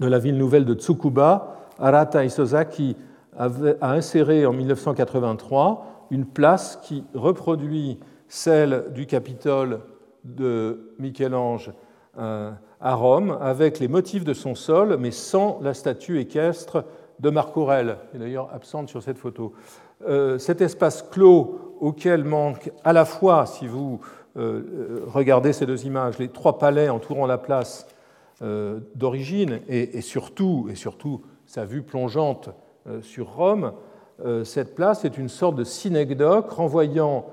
[0.00, 2.96] de la ville nouvelle de Tsukuba, Arata Isozaki
[3.38, 9.78] a inséré en 1983 une place qui reproduit celle du Capitole
[10.24, 11.70] de Michel-Ange
[12.16, 16.84] à Rome avec les motifs de son sol, mais sans la statue équestre
[17.20, 19.52] de Marc Aurèle, qui est d'ailleurs absente sur cette photo.
[20.08, 24.00] Euh, cet espace clos auquel manque à la fois, si vous
[24.36, 27.86] euh, regardez ces deux images, les trois palais entourant la place
[28.42, 32.50] euh, d'origine et, surtout, et surtout sa vue plongeante
[33.02, 33.72] sur Rome,
[34.44, 37.26] cette place est une sorte de synecdoque renvoyant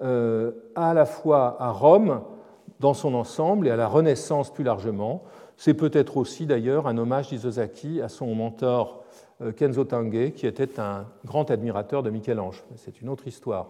[0.00, 2.20] à la fois à Rome,
[2.82, 5.22] dans son ensemble et à la Renaissance plus largement.
[5.56, 9.04] C'est peut-être aussi d'ailleurs un hommage d'Isozaki à son mentor
[9.40, 12.64] euh, Kenzo Tange, qui était un grand admirateur de Michel-Ange.
[12.76, 13.68] C'est une autre histoire.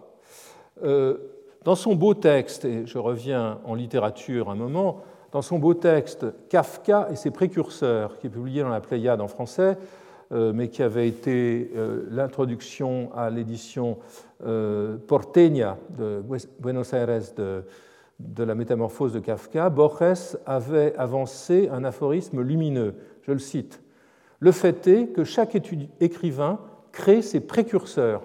[0.83, 1.17] Euh,
[1.63, 6.25] dans son beau texte, et je reviens en littérature un moment, dans son beau texte
[6.49, 9.77] Kafka et ses précurseurs, qui est publié dans la Pléiade en français,
[10.31, 11.71] euh, mais qui avait été
[12.09, 13.99] l'introduction à l'édition
[15.07, 16.23] Porteña de
[16.59, 17.63] Buenos Aires de
[18.19, 22.95] de la métamorphose de Kafka, Borges avait avancé un aphorisme lumineux.
[23.23, 23.81] Je le cite.
[24.39, 25.55] Le fait est que chaque
[25.99, 26.59] écrivain
[26.91, 28.23] crée ses précurseurs.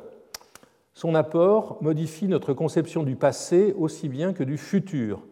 [0.94, 5.22] Son apport modifie notre conception du passé aussi bien que du futur.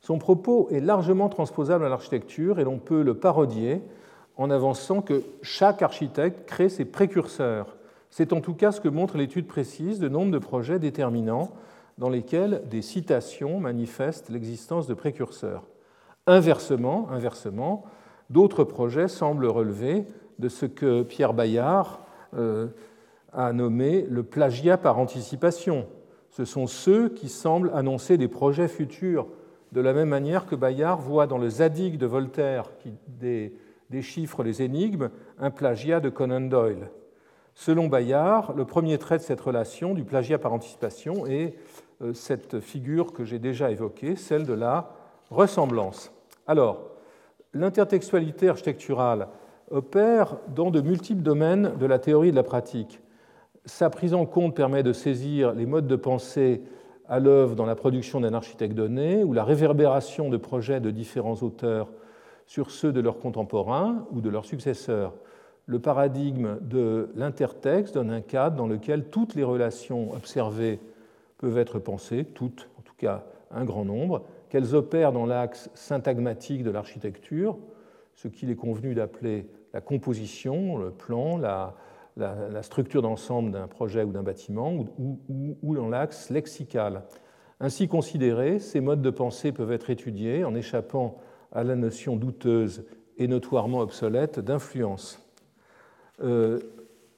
[0.00, 3.82] Son propos est largement transposable à l'architecture et l'on peut le parodier
[4.36, 7.76] en avançant que chaque architecte crée ses précurseurs.
[8.10, 11.50] C'est en tout cas ce que montre l'étude précise de nombre de projets déterminants
[11.98, 15.64] dans lesquels des citations manifestent l'existence de précurseurs.
[16.26, 17.84] Inversement, inversement
[18.30, 20.04] d'autres projets semblent relever
[20.38, 22.00] de ce que Pierre Bayard
[22.34, 22.68] euh,
[23.32, 25.86] a nommé le plagiat par anticipation.
[26.30, 29.26] Ce sont ceux qui semblent annoncer des projets futurs,
[29.72, 32.92] de la même manière que Bayard voit dans le Zadig de Voltaire, qui
[33.90, 36.90] déchiffre les énigmes, un plagiat de Conan Doyle.
[37.54, 41.54] Selon Bayard, le premier trait de cette relation du plagiat par anticipation est
[42.12, 44.90] cette figure que j'ai déjà évoquée, celle de la
[45.30, 46.12] ressemblance.
[46.46, 46.90] Alors,
[47.54, 49.28] l'intertextualité architecturale
[49.70, 53.00] opère dans de multiples domaines de la théorie et de la pratique.
[53.64, 56.62] Sa prise en compte permet de saisir les modes de pensée
[57.08, 61.42] à l'œuvre dans la production d'un architecte donné ou la réverbération de projets de différents
[61.42, 61.90] auteurs
[62.46, 65.14] sur ceux de leurs contemporains ou de leurs successeurs.
[65.66, 70.78] Le paradigme de l'intertexte donne un cadre dans lequel toutes les relations observées
[71.38, 76.62] peuvent être pensées, toutes, en tout cas un grand nombre, qu'elles opèrent dans l'axe syntagmatique
[76.62, 77.58] de l'architecture,
[78.14, 81.74] ce qu'il est convenu d'appeler la composition, le plan, la,
[82.62, 87.02] structure d'ensemble d'un projet ou d'un bâtiment, ou, dans l'axe lexical.
[87.60, 91.18] Ainsi considérés, ces modes de pensée peuvent être étudiés en échappant
[91.52, 92.86] à la notion douteuse
[93.18, 95.22] et notoirement obsolète d'influence.
[96.22, 96.60] Euh,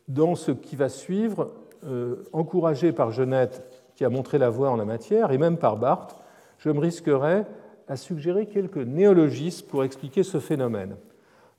[0.09, 1.53] dans ce qui va suivre,
[1.85, 5.77] euh, encouragé par Genette qui a montré la voie en la matière, et même par
[5.77, 6.15] Barthes,
[6.59, 7.45] je me risquerais
[7.89, 10.95] à suggérer quelques néologismes pour expliquer ce phénomène.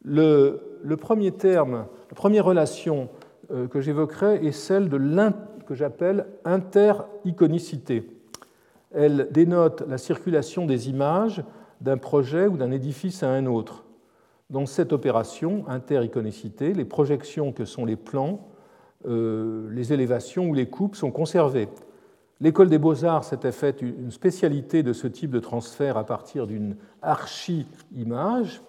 [0.06, 0.62] Le,
[0.98, 3.10] premier terme, la première relation
[3.52, 4.98] euh, que j'évoquerai est celle de
[5.68, 8.10] que j'appelle inter-iconicité.
[8.94, 11.44] Elle dénote la circulation des images
[11.82, 13.84] d'un projet ou d'un édifice à un autre.
[14.50, 18.48] Dans cette opération, inter-iconicité, les projections que sont les plans,
[19.06, 21.68] euh, les élévations ou les coupes sont conservées
[22.42, 26.78] L'école des beaux-arts s'était faite une spécialité de ce type de transfert à partir d'une
[27.02, 28.62] archi-image,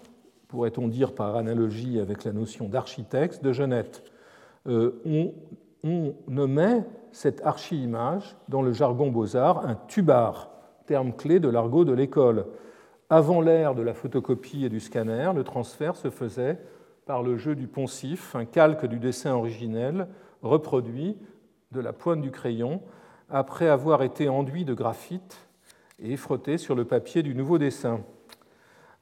[0.49, 4.03] pourrait-on dire par analogie avec la notion d'architecte de Genette.
[4.67, 5.33] Euh, on,
[5.85, 10.51] on, nommait cette archi-image, dans le jargon beaux-arts, un tubar,
[10.85, 12.47] terme clé de l'argot de l'école.
[13.09, 16.59] Avant l'ère de la photocopie et du scanner, le transfert se faisait
[17.05, 20.07] par le jeu du poncif, un calque du dessin originel
[20.41, 21.17] reproduit
[21.71, 22.81] de la pointe du crayon
[23.31, 25.37] après avoir été enduit de graphite
[26.03, 28.01] et frotté sur le papier du nouveau dessin.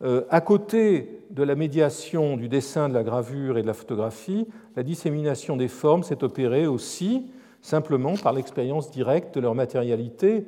[0.01, 4.47] Euh, à côté de la médiation du dessin, de la gravure et de la photographie,
[4.75, 10.45] la dissémination des formes s'est opérée aussi simplement par l'expérience directe de leur matérialité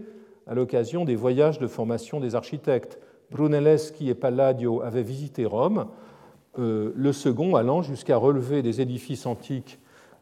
[0.48, 3.00] à l'occasion des voyages de formation des architectes.
[3.30, 5.88] Brunelleschi et Palladio avaient visité Rome,
[6.60, 9.80] euh, le second allant jusqu'à relever des édifices antiques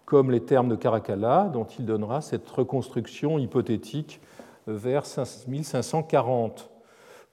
[0.10, 4.20] comme les termes de Caracalla, dont il donnera cette reconstruction hypothétique
[4.66, 5.04] vers
[5.48, 6.72] 1540.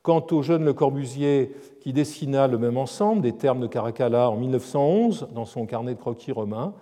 [0.02, 4.36] Quant au jeune Le Corbusier, qui dessina le même ensemble des termes de Caracalla en
[4.36, 6.74] 1911 dans son carnet de croquis romain,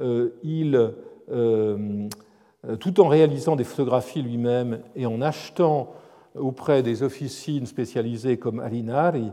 [0.00, 0.92] euh, il,
[1.30, 2.08] euh,
[2.80, 5.92] tout en réalisant des photographies lui-même et en achetant
[6.34, 9.30] auprès des officines spécialisées comme Alinari,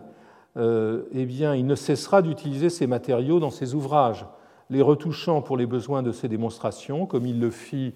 [0.58, 4.26] euh, eh bien, il ne cessera d'utiliser ces matériaux dans ses ouvrages
[4.72, 7.94] les retouchant pour les besoins de ses démonstrations, comme il le fit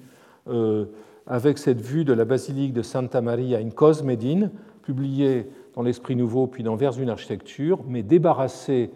[0.49, 0.85] euh,
[1.25, 4.51] avec cette vue de la basilique de Santa Maria in Cosmedin,
[4.83, 8.91] publiée dans l'Esprit Nouveau puis dans Vers une architecture, mais débarrassée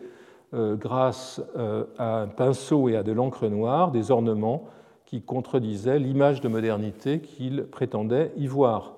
[0.53, 4.65] euh, grâce euh, à un pinceau et à de l'encre noire des ornements
[5.05, 8.95] qui contredisaient l'image de modernité qu'il prétendait y voir.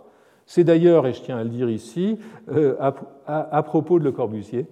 [0.47, 2.17] C'est d'ailleurs, et je tiens à le dire ici,
[3.29, 4.65] à, propos de Le Corbusier,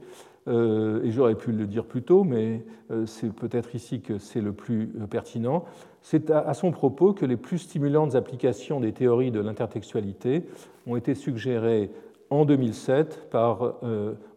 [0.47, 4.53] et j'aurais pu le dire plus tôt, mais euh, c'est peut-être ici que c'est le
[4.53, 5.65] plus euh, pertinent,
[6.01, 10.45] c'est à son propos que les plus stimulantes applications des théories de l'intertextualité
[10.87, 11.91] ont été suggérées
[12.29, 13.79] en 2007 par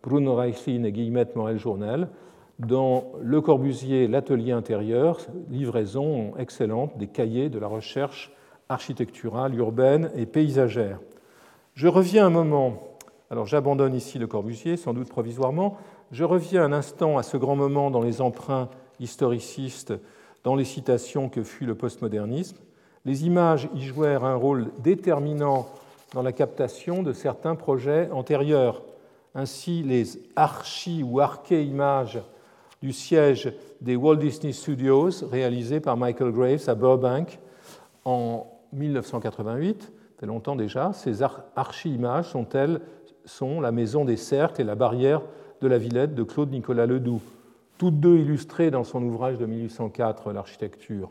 [0.02, 2.08] Bruno Reichlin et Guillemette Morel-Journal
[2.58, 5.18] dans Le Corbusier, l'atelier intérieur,
[5.50, 8.32] livraison excellente des cahiers de la recherche
[8.68, 11.00] architecturale, urbaine et paysagère.
[11.74, 12.96] Je reviens un moment,
[13.30, 15.76] alors j'abandonne ici Le Corbusier, sans doute provisoirement,
[16.12, 18.68] je reviens un instant à ce grand moment dans les emprunts
[19.00, 19.94] historicistes,
[20.44, 22.58] dans les citations que fut le postmodernisme.
[23.06, 25.66] Les images y jouèrent un rôle déterminant
[26.12, 28.82] dans la captation de certains projets antérieurs.
[29.34, 30.04] Ainsi, les
[30.36, 32.20] archi ou arché-images
[32.82, 37.38] du siège des Walt Disney Studios, réalisés par Michael Graves à Burbank
[38.04, 42.80] en 1988, fait longtemps déjà, ces archi-images sont-elles
[43.24, 45.22] sont la maison des cercles et la barrière
[45.62, 47.22] de la Villette de Claude Nicolas Ledoux,
[47.78, 51.10] toutes deux illustrées dans son ouvrage de 1804, L'architecture,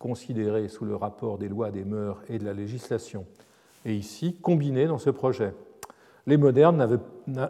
[0.00, 3.26] considérée sous le rapport des lois des mœurs et de la législation,
[3.84, 5.54] et ici combinées dans ce projet.
[6.26, 6.98] Les modernes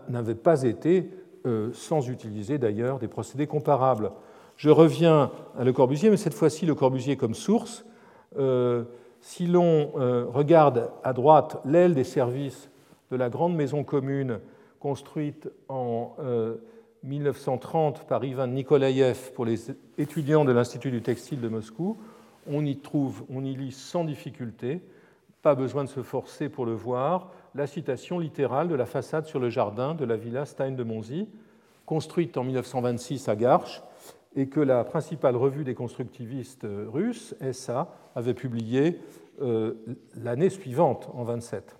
[0.09, 1.11] n'avaient pas été
[1.47, 4.13] euh, sans utiliser d'ailleurs des procédés comparables.
[4.59, 7.87] Je reviens à Le Corbusier, mais cette fois-ci Le Corbusier comme source.
[8.39, 8.85] Euh,
[9.23, 12.69] si l'on euh, regarde à droite l'aile des services
[13.11, 14.39] de la grande maison commune
[14.81, 16.17] construite en
[17.03, 21.97] 1930 euh, par Ivan Nikolaïev pour les étudiants de l'Institut du textile de Moscou,
[22.51, 24.81] on y trouve, on y lit sans difficulté,
[25.43, 29.41] pas besoin de se forcer pour le voir, la citation littérale de la façade sur
[29.41, 31.29] le jardin de la villa Stein de Monzy,
[31.87, 33.83] construite en 1926 à Garches,
[34.35, 39.01] et que la principale revue des constructivistes russes, SA, avait publiée
[39.41, 39.75] euh,
[40.15, 41.79] l'année suivante, en 27.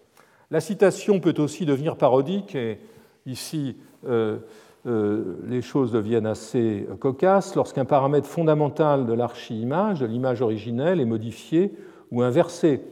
[0.51, 2.79] La citation peut aussi devenir parodique, et
[3.27, 3.77] Ici,
[4.09, 4.39] euh,
[4.87, 11.07] euh, les choses deviennent assez cocasses lorsqu'un paramètre fondamental de l'archi-image, de l'image originelle, est
[11.07, 11.73] modifié
[12.13, 12.83] ou inversé.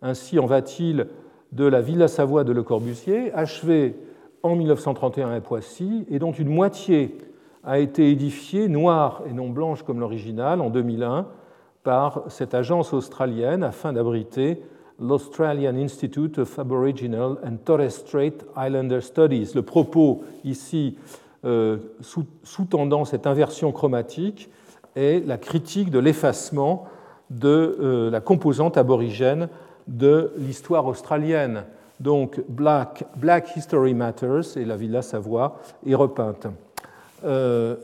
[0.00, 1.08] Ainsi en va-t-il
[1.52, 3.94] de la Villa Savoie de Le Corbusier, achevée
[4.42, 7.18] en 1931 à Poissy, et dont une moitié
[7.62, 11.26] a été édifiée noire et non blanche comme l'original en 2001
[11.82, 14.62] par cette agence australienne afin d'abriter
[15.00, 19.52] l'Australian Institute of Aboriginal and Torres Strait Islander Studies.
[19.54, 20.96] Le propos ici
[21.44, 21.78] euh,
[22.42, 24.48] sous-tendant cette inversion chromatique
[24.96, 26.86] est la critique de l'effacement
[27.30, 29.48] de euh, la composante aborigène
[29.88, 31.64] de l'histoire australienne.
[32.00, 33.04] Donc Black,
[33.56, 36.46] History Matters et la Villa Savoie est repeinte.
[37.24, 37.76] Euh,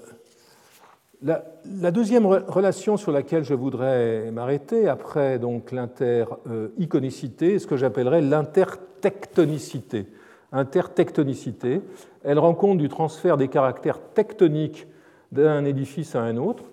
[1.65, 10.07] deuxième relation sur laquelle je voudrais m'arrêter, après donc l'inter-iconicité, est ce que j'appellerais l'intertectonicité.
[10.53, 11.81] Intertectonicité,
[12.25, 14.87] elle rend compte du transfert des caractères tectoniques
[15.33, 16.65] d'un édifice à un autre,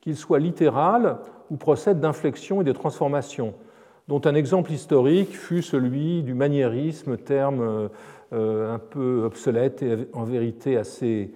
[0.00, 1.18] qu'il soit littéral
[1.50, 3.54] ou procède d'inflexion et de transformation.
[4.08, 7.88] dont un exemple historique fut celui du maniérisme, terme
[8.32, 11.30] un peu obsolète et en vérité assez,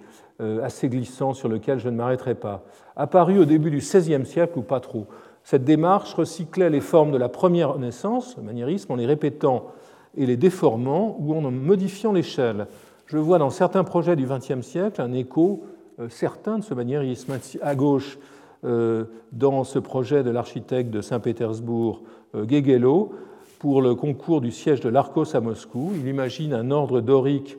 [0.63, 2.63] assez glissant sur lequel je ne m'arrêterai pas.
[2.95, 5.05] Apparu au début du XVIe siècle ou pas trop,
[5.43, 9.67] cette démarche recyclait les formes de la première Renaissance, le maniérisme, en les répétant
[10.15, 12.67] et les déformant ou en modifiant l'échelle.
[13.07, 15.63] Je vois dans certains projets du XXe siècle un écho
[15.99, 17.37] euh, certain de ce maniérisme.
[17.61, 18.17] À gauche,
[18.63, 22.03] euh, dans ce projet de l'architecte de Saint-Pétersbourg,
[22.35, 23.13] euh, Gegelo,
[23.59, 27.57] pour le concours du siège de l'Arcos à Moscou, il imagine un ordre dorique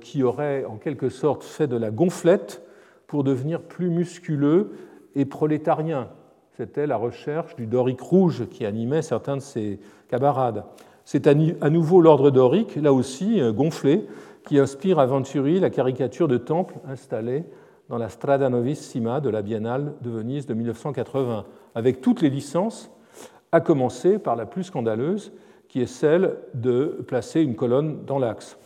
[0.00, 2.62] qui aurait en quelque sorte fait de la gonflette
[3.06, 4.72] pour devenir plus musculeux
[5.14, 6.08] et prolétarien.
[6.56, 10.64] C'était la recherche du dorique rouge qui animait certains de ses camarades.
[11.04, 14.06] C'est à nouveau l'ordre dorique, là aussi gonflé,
[14.46, 17.44] qui inspire à Venturi la caricature de temple installée
[17.88, 22.90] dans la Strada Novissima de la Biennale de Venise de 1980, avec toutes les licences,
[23.52, 25.32] à commencer par la plus scandaleuse,
[25.68, 28.58] qui est celle de placer une colonne dans l'axe.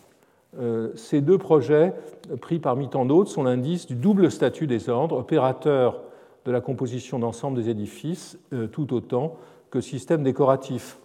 [0.57, 1.93] Euh, ces deux projets,
[2.41, 6.03] pris parmi tant d'autres, sont l'indice du double statut des ordres, opérateur
[6.45, 9.37] de la composition d'ensemble des édifices, euh, tout autant
[9.71, 10.99] que système décoratif.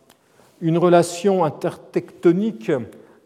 [0.62, 2.72] Une relation intertectonique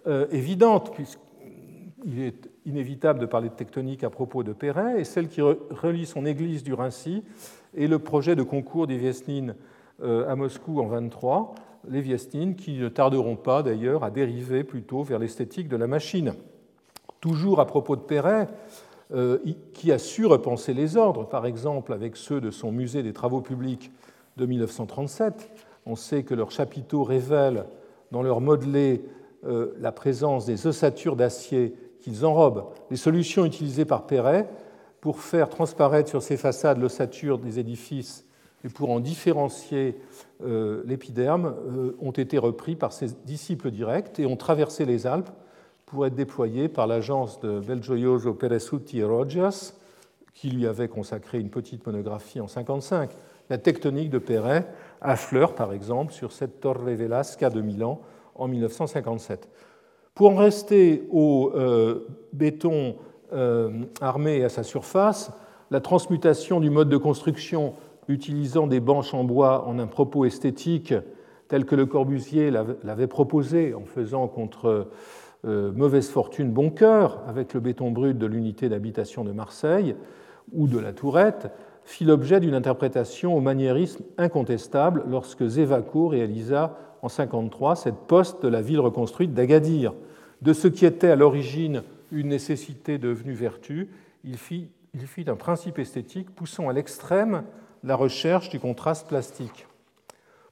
[0.07, 5.28] euh, évidente, puisqu'il est inévitable de parler de tectonique à propos de Perret, et celle
[5.28, 7.24] qui relie son église du Rincy
[7.76, 9.55] et le projet de concours des Viesnines
[10.03, 11.55] à Moscou en 23,
[11.90, 16.34] les Viesnines qui ne tarderont pas d'ailleurs à dériver plutôt vers l'esthétique de la machine.
[17.22, 18.48] Toujours à propos de Perret,
[19.14, 19.40] euh,
[19.74, 23.42] qui a su repenser les ordres, par exemple avec ceux de son musée des travaux
[23.42, 23.92] publics
[24.36, 25.50] de 1937.
[25.86, 27.66] On sait que leurs chapiteaux révèlent
[28.12, 29.04] dans leur modelé
[29.46, 32.66] euh, la présence des ossatures d'acier qu'ils enrobent.
[32.92, 34.48] Les solutions utilisées par Perret
[35.00, 38.26] pour faire transparaître sur ces façades l'ossature des édifices
[38.64, 39.95] et pour en différencier
[40.43, 41.53] euh, l'épiderme
[41.99, 45.30] ont été repris par ses disciples directs et ont traversé les Alpes
[45.88, 49.74] pour être déployé par l'agence de Belgioioso Peresuti et Rojas,
[50.34, 53.10] qui lui avait consacré une petite monographie en 1955.
[53.49, 54.68] La tectonique de Perret
[55.01, 58.01] à Fleur, par exemple, sur cette Torre Velasca de Milan
[58.36, 59.49] en 1957.
[60.14, 62.97] Pour en rester au euh, béton
[63.32, 65.32] euh, armé à sa surface,
[65.72, 67.76] la transmutation du mode de construction
[68.08, 70.93] utilisant des banches en bois en un propos esthétique
[71.47, 72.51] tel que Le Corbusier
[72.84, 74.89] l'avait proposé en faisant contre
[75.45, 79.95] euh, mauvaise fortune, bon cœur, avec le béton brut de l'unité d'habitation de Marseille
[80.51, 81.51] ou de la Tourette,
[81.84, 88.49] fit l'objet d'une interprétation au maniérisme incontestable lorsque Zévaco réalisa en 1953 cette poste de
[88.49, 89.93] la ville reconstruite d'Agadir.
[90.41, 93.89] De ce qui était à l'origine une nécessité devenue vertu,
[94.24, 97.43] il fit, il fit un principe esthétique poussant à l'extrême
[97.84, 99.68] la recherche du contraste plastique.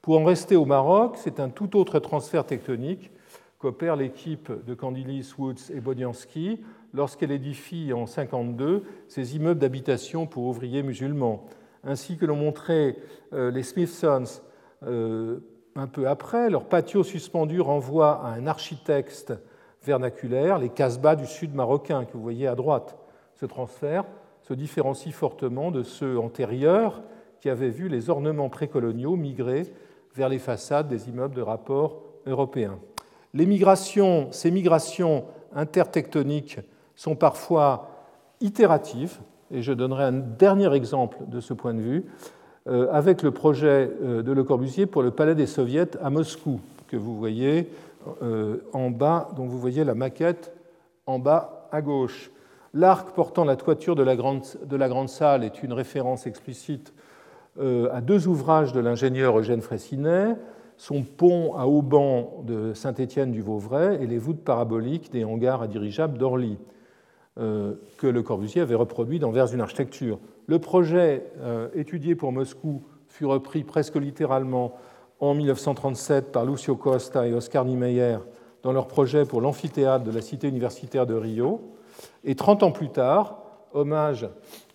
[0.02, 3.12] Pour en rester au Maroc, c'est un tout autre transfert tectonique
[3.58, 6.64] qu'opère l'équipe de Candilis, Woods et Bodiansky
[6.94, 11.46] lorsqu'elle édifie en 1952 ses immeubles d'habitation pour ouvriers musulmans,
[11.84, 12.98] ainsi que l'ont montré
[13.34, 14.42] euh, les Smithsons
[14.84, 15.40] euh,
[15.76, 16.50] un peu après.
[16.50, 19.34] Leur patio suspendu renvoie à un architecte
[19.84, 22.98] vernaculaire, les Casbah du sud marocain que vous voyez à droite.
[23.36, 24.06] Ce transfert
[24.42, 27.02] se différencie fortement de ceux antérieurs
[27.46, 29.72] qui vu les ornements précoloniaux migrer
[30.16, 32.80] vers les façades des immeubles de rapport européens
[33.46, 36.58] migrations, ces migrations intertectoniques
[36.96, 37.90] sont parfois
[38.42, 39.20] itératives,
[39.52, 42.06] et je donnerai un dernier exemple de ce point de vue,
[42.68, 46.62] euh, avec le projet euh, de Le Corbusier pour le Palais des Soviets à Moscou,
[46.88, 47.70] que vous voyez
[48.24, 50.52] euh, en bas, dont vous voyez la maquette
[51.06, 52.32] en bas à gauche.
[52.74, 56.92] L'arc portant la toiture de la grande salle est une référence explicite
[57.60, 60.36] à deux ouvrages de l'ingénieur Eugène Fraissinet,
[60.78, 65.68] son pont à haubans de Saint-Étienne du Vauvray et les voûtes paraboliques des hangars à
[65.68, 66.58] dirigeables d'Orly,
[67.40, 70.20] euh, que Le Corbusier avait reproduit dans Vers une architecture.
[70.48, 74.74] Le projet euh, étudié pour Moscou fut repris presque littéralement
[75.20, 78.18] en 1937 par Lucio Costa et Oscar Niemeyer
[78.64, 81.62] dans leur projet pour l'amphithéâtre de la cité universitaire de Rio.
[82.24, 83.44] Et 30 ans plus tard,
[83.74, 84.28] hommage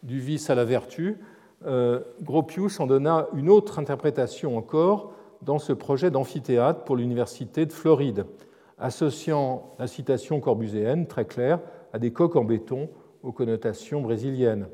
[0.02, 1.29] du vice à la vertu, euh,
[2.22, 8.26] Gropius en donna une autre interprétation encore dans ce projet d'amphithéâtre pour l'Université de Floride,
[8.78, 11.60] associant la citation corbuséenne, très claire,
[11.92, 12.88] à des coques en béton
[13.22, 14.68] aux connotations brésiliennes.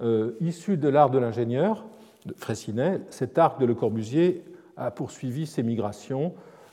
[0.00, 1.84] Euh, issu de l'art de l'ingénieur,
[2.26, 4.44] de Fraissinet, cet arc de Le Corbusier
[4.76, 6.32] a poursuivi ses migrations.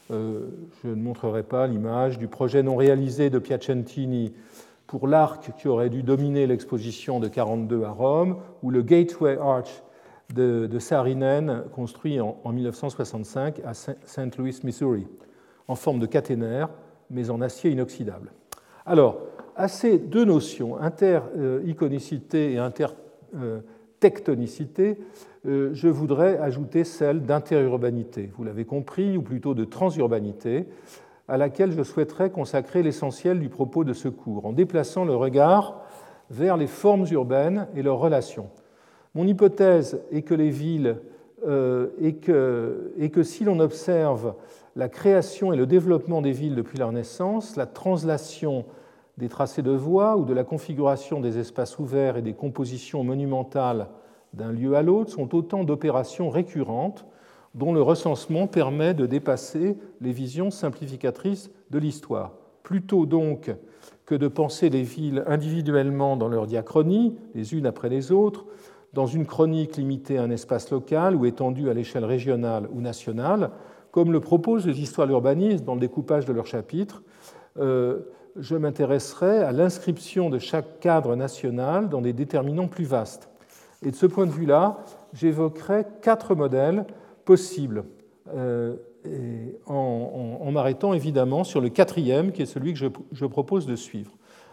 [0.09, 0.47] Euh,
[0.83, 4.33] je ne montrerai pas l'image du projet non réalisé de Piacentini
[4.91, 9.83] pour l'arc qui aurait dû dominer l'exposition de 42 à Rome, ou le Gateway Arch
[10.33, 14.37] de, de Saarinen construit en, 1965 à St.
[14.37, 15.07] Louis, Missouri,
[15.69, 16.67] en forme de caténaire,
[17.09, 18.33] mais en acier inoxydable.
[18.85, 19.21] Alors,
[19.55, 24.97] à ces deux notions, inter-iconicité et inter-tectonicité,
[25.45, 30.67] euh, je voudrais ajouter celle d'interurbanité, vous l'avez compris, ou plutôt de transurbanité,
[31.31, 35.79] à laquelle je souhaiterais consacrer l'essentiel du propos de ce cours, en déplaçant le regard
[36.29, 38.49] vers les formes urbaines et leurs relations.
[39.15, 40.97] Mon hypothèse est que les villes,
[41.47, 44.35] euh, et, que, et que si l'on observe
[44.75, 48.65] la création et le développement des villes depuis leur naissance, la translation
[49.17, 53.87] des tracés de voies ou de la configuration des espaces ouverts et des compositions monumentales
[54.33, 57.05] d'un lieu à l'autre sont autant d'opérations récurrentes
[57.53, 62.31] dont le recensement permet de dépasser les visions simplificatrices de l'histoire.
[62.63, 63.53] Plutôt donc
[64.05, 68.45] que de penser les villes individuellement dans leur diachronie, les unes après les autres,
[68.93, 73.51] dans une chronique limitée à un espace local ou étendue à l'échelle régionale ou nationale,
[73.91, 77.03] comme le proposent les histoires de l'urbanisme dans le découpage de leurs chapitres,
[77.57, 77.99] euh,
[78.37, 83.29] je m'intéresserai à l'inscription de chaque cadre national dans des déterminants plus vastes.
[83.83, 84.79] Et de ce point de vue-là,
[85.13, 86.85] j'évoquerai quatre modèles
[87.31, 87.85] possibles,
[88.35, 88.75] euh,
[89.65, 92.79] en, m'arrêtant évidemment sur le quatrième, qui est celui que
[93.13, 94.11] je, propose de suivre.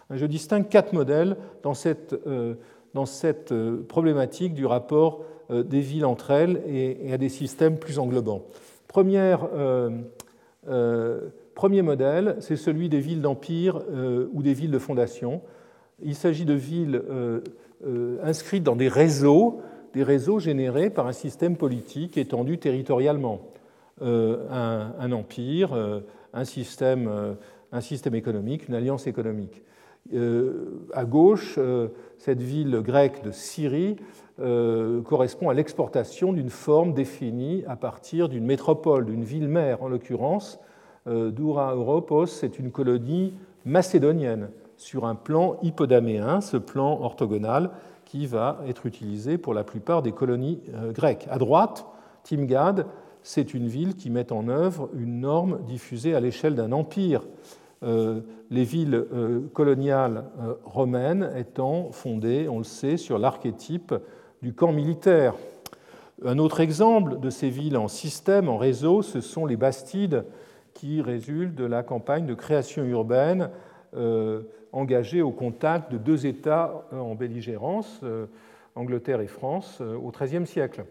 [0.09, 2.55] Je distingue quatre modèles dans cette, euh,
[2.95, 8.43] euh, problématique du rapport des villes entre elles et, à des systèmes plus englobants.
[8.87, 9.27] Premier
[11.81, 13.81] modèle, c'est celui des villes d'empire
[14.31, 15.41] ou des villes de fondation.
[16.01, 17.01] Il s'agit de villes
[18.23, 19.59] inscrites dans des réseaux
[19.93, 23.41] des réseaux générés par un système politique étendu territorialement,
[24.01, 24.45] euh,
[24.99, 25.99] un, empire, euh,
[26.33, 27.33] un système, euh,
[27.71, 29.63] un système économique, une alliance économique.
[30.93, 31.59] à gauche,
[32.17, 33.97] cette ville grecque de Syrie
[34.37, 40.59] correspond à l'exportation d'une forme définie à partir d'une métropole, d'une ville-mère en l'occurrence.
[41.05, 43.33] Doura Europos, c'est une colonie
[43.65, 47.69] macédonienne sur un plan hypodaméen, ce plan orthogonal
[48.09, 51.27] qui va être utilisé pour la plupart des colonies euh, grecques.
[51.29, 51.85] À droite,
[52.23, 52.87] Timgad,
[53.21, 57.21] c'est une ville qui met en œuvre une norme diffusée à l'échelle d'un empire,
[57.83, 60.25] euh, les villes euh, coloniales
[60.65, 63.93] romaines étant fondées, on le sait, sur l'archétype
[64.41, 65.35] du camp militaire.
[66.25, 70.25] Un autre exemple de ces villes en système, en réseau, ce sont les bastides
[70.73, 73.51] qui résultent de la campagne de création urbaine
[74.71, 78.25] engagés au contact de deux États euh, en belligérance, euh,
[78.75, 80.85] Angleterre et France, euh, au XIIIe siècle.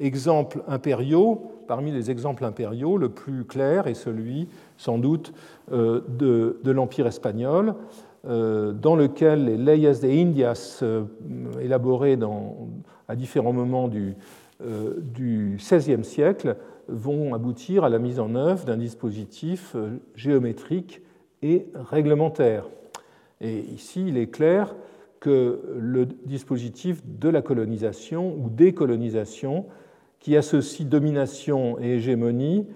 [0.00, 5.32] exemples impériaux, parmi les exemples impériaux, le plus clair est celui, sans doute,
[5.70, 7.76] de, l'Empire espagnol,
[8.24, 10.82] dans lequel les leyes de Indias,
[11.60, 12.18] élaborées
[13.06, 14.16] à différents moments du
[14.60, 16.56] XVIe siècle,
[16.88, 19.76] vont aboutir à la mise en œuvre d'un dispositif
[20.16, 21.00] géométrique
[21.42, 22.68] et réglementaire.
[23.40, 24.74] Et ici, il est clair
[25.20, 29.66] que le dispositif de la colonisation ou décolonisation,
[30.20, 32.66] qui associe domination et hégémonie,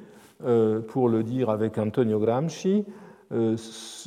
[0.44, 2.84] euh, pour le dire avec Antonio Gramsci,
[3.32, 3.56] euh,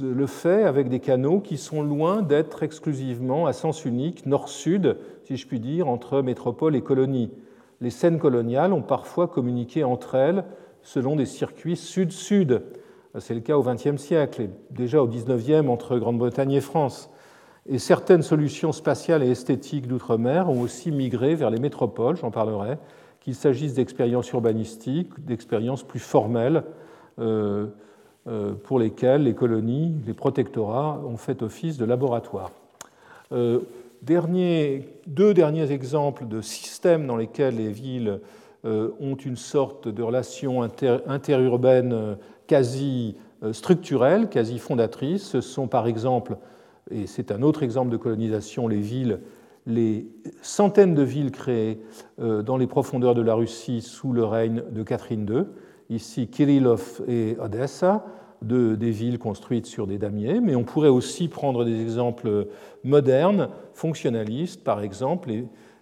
[0.02, 5.38] le fait avec des canaux qui sont loin d'être exclusivement à sens unique, nord-sud, si
[5.38, 7.32] je puis dire, entre métropole et colonie.
[7.82, 10.44] Les scènes coloniales ont parfois communiqué entre elles
[10.82, 12.62] selon des circuits sud-sud,
[13.20, 17.10] c'est le cas au XXe siècle et déjà au XIXe entre Grande-Bretagne et France.
[17.68, 22.78] Et certaines solutions spatiales et esthétiques d'outre-mer ont aussi migré vers les métropoles, j'en parlerai,
[23.22, 26.64] qu'il s'agisse d'expériences urbanistiques, d'expériences plus formelles,
[27.20, 27.68] euh,
[28.28, 32.52] euh, pour lesquelles les colonies, les protectorats ont fait office de laboratoire.
[33.32, 33.62] Euh,
[35.08, 38.20] deux derniers exemples de systèmes dans lesquels les villes
[38.64, 45.24] ont une sorte de relation interurbaine quasi euh, structurelles, quasi fondatrices.
[45.24, 46.38] Ce sont par exemple,
[46.92, 49.20] et c'est un autre exemple de colonisation, les villes,
[49.66, 50.08] les
[50.42, 51.82] centaines de villes créées
[52.20, 55.46] euh, dans les profondeurs de la Russie sous le règne de Catherine II,
[55.90, 58.06] ici Kirillov et Odessa,
[58.42, 62.48] de, des villes construites sur des damiers, mais on pourrait aussi prendre des exemples
[62.84, 65.32] modernes, fonctionnalistes, par exemple,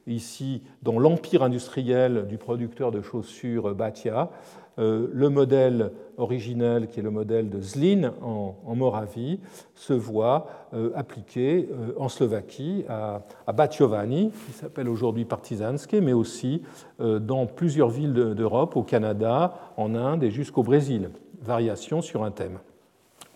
[0.07, 4.29] ici dans l'empire industriel du producteur de chaussures Batia,
[4.77, 9.39] le modèle originel, qui est le modèle de Zlin en, Moravie,
[9.75, 16.61] se voit euh, appliqué euh, en Slovaquie à, à qui s'appelle aujourd'hui Partizanske, mais aussi
[16.99, 21.09] dans plusieurs villes d'Europe, au Canada, en Inde et jusqu'au Brésil.
[21.41, 22.59] Variation sur un thème.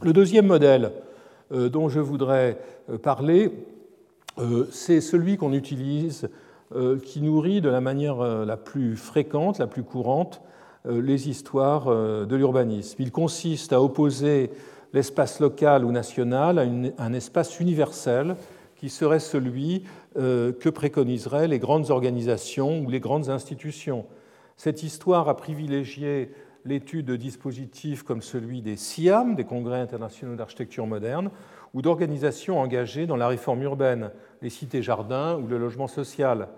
[0.01, 0.91] Le deuxième modèle
[1.51, 2.57] dont je voudrais
[3.01, 3.51] parler,
[4.71, 6.29] c'est celui qu'on utilise
[7.03, 10.41] qui nourrit de la manière la plus fréquente, la plus courante,
[10.89, 13.01] les histoires de l'urbanisme.
[13.01, 14.51] Il consiste à opposer
[14.93, 18.35] l'espace local ou national à un espace universel
[18.75, 19.83] qui serait celui
[20.15, 24.05] que préconiseraient les grandes organisations ou les grandes institutions.
[24.55, 26.31] Cette histoire a privilégié
[26.67, 31.31] l'étude de dispositifs comme celui des SIAM, des Congrès internationaux d'architecture moderne,
[31.73, 34.11] ou d'organisations engagées dans la réforme urbaine,
[34.41, 36.49] les cités-jardins ou le logement social.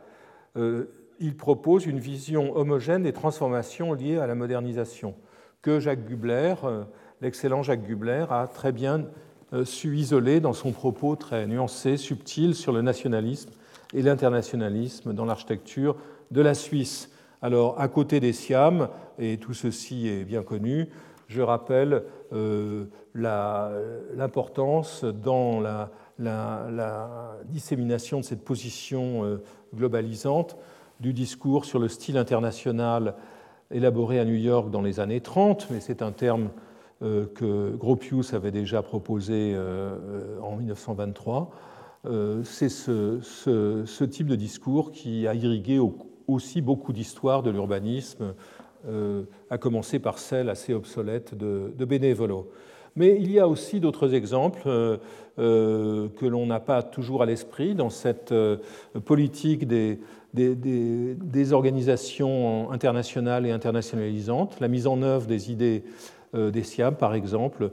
[0.57, 0.85] Euh,
[1.19, 5.15] il propose une vision homogène des transformations liées à la modernisation,
[5.61, 6.83] que Jacques Gubler, euh,
[7.21, 9.05] l'excellent Jacques Gubler, a très bien
[9.53, 13.51] euh, su isoler dans son propos très nuancé, subtil sur le nationalisme
[13.93, 15.97] et l'internationalisme dans l'architecture
[16.31, 17.09] de la Suisse.
[17.41, 20.87] Alors, à côté des SIAM, et tout ceci est bien connu,
[21.27, 22.03] je rappelle
[22.33, 25.91] euh, l'importance dans la,
[27.45, 29.39] dissémination de cette position
[29.73, 30.57] globalisante
[30.99, 33.15] du discours sur le style international
[33.71, 36.49] élaboré à New York dans les années 30, mais c'est un terme
[37.01, 39.55] euh, que Gropius avait déjà proposé
[40.41, 41.51] en 1923.
[42.43, 45.95] c'est ce, type de discours qui a irrigué au,
[46.27, 48.33] aussi beaucoup d'histoires de l'urbanisme,
[48.87, 52.49] euh, à commencer par celle assez obsolète de, de Benevolo.
[52.95, 54.97] Mais il y a aussi d'autres exemples euh,
[55.37, 58.33] euh, que l'on n'a pas toujours à l'esprit dans cette
[59.05, 59.99] politique des,
[60.33, 65.83] des, organisations internationales et internationalisantes, la mise en œuvre des idées
[66.33, 67.71] des SIAM, par exemple,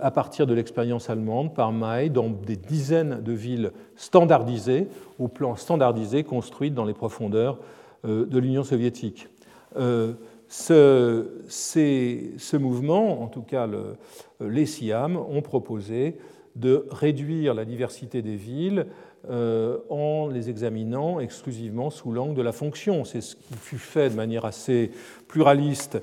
[0.00, 4.88] à partir de l'expérience allemande par May dans des dizaines de villes standardisées,
[5.20, 7.60] au plan standardisé, construites dans les profondeurs
[8.04, 9.28] euh, de l'Union soviétique.
[9.76, 10.14] Euh,
[10.48, 13.94] ce, mouvement, en tout cas le,
[14.40, 16.18] les SIAM, ont proposé
[16.56, 18.84] de réduire la diversité des villes euh,
[19.28, 23.04] en les examinant exclusivement sous l'angle de la fonction.
[23.04, 24.90] C'est ce qui fut fait de manière assez
[25.28, 26.02] pluraliste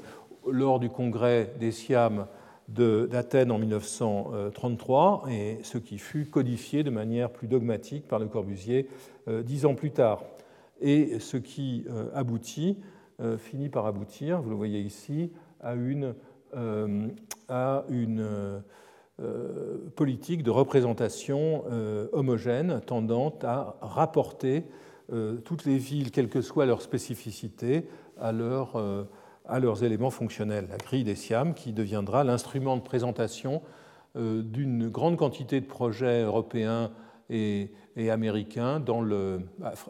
[0.50, 2.28] lors du congrès des SIAM
[2.70, 8.88] d'Athènes en 1933 et ce qui fut codifié de manière plus dogmatique par Le Corbusier
[9.28, 10.24] dix ans plus tard.
[10.82, 12.78] Et ce qui euh, aboutit,
[13.20, 16.16] euh, finit par aboutir, vous le voyez ici, à une,
[16.56, 17.08] euh,
[17.50, 18.62] à une
[19.96, 21.64] politique de représentation
[22.14, 24.64] homogène tendant à rapporter
[25.44, 27.86] toutes les villes, quelle que soit leur spécificité,
[28.18, 28.82] à, leur,
[29.46, 30.68] à leurs éléments fonctionnels.
[30.70, 33.62] La grille des SIAM qui deviendra l'instrument de présentation
[34.16, 36.92] d'une grande quantité de projets européens
[37.30, 39.42] et, et américain, dans le,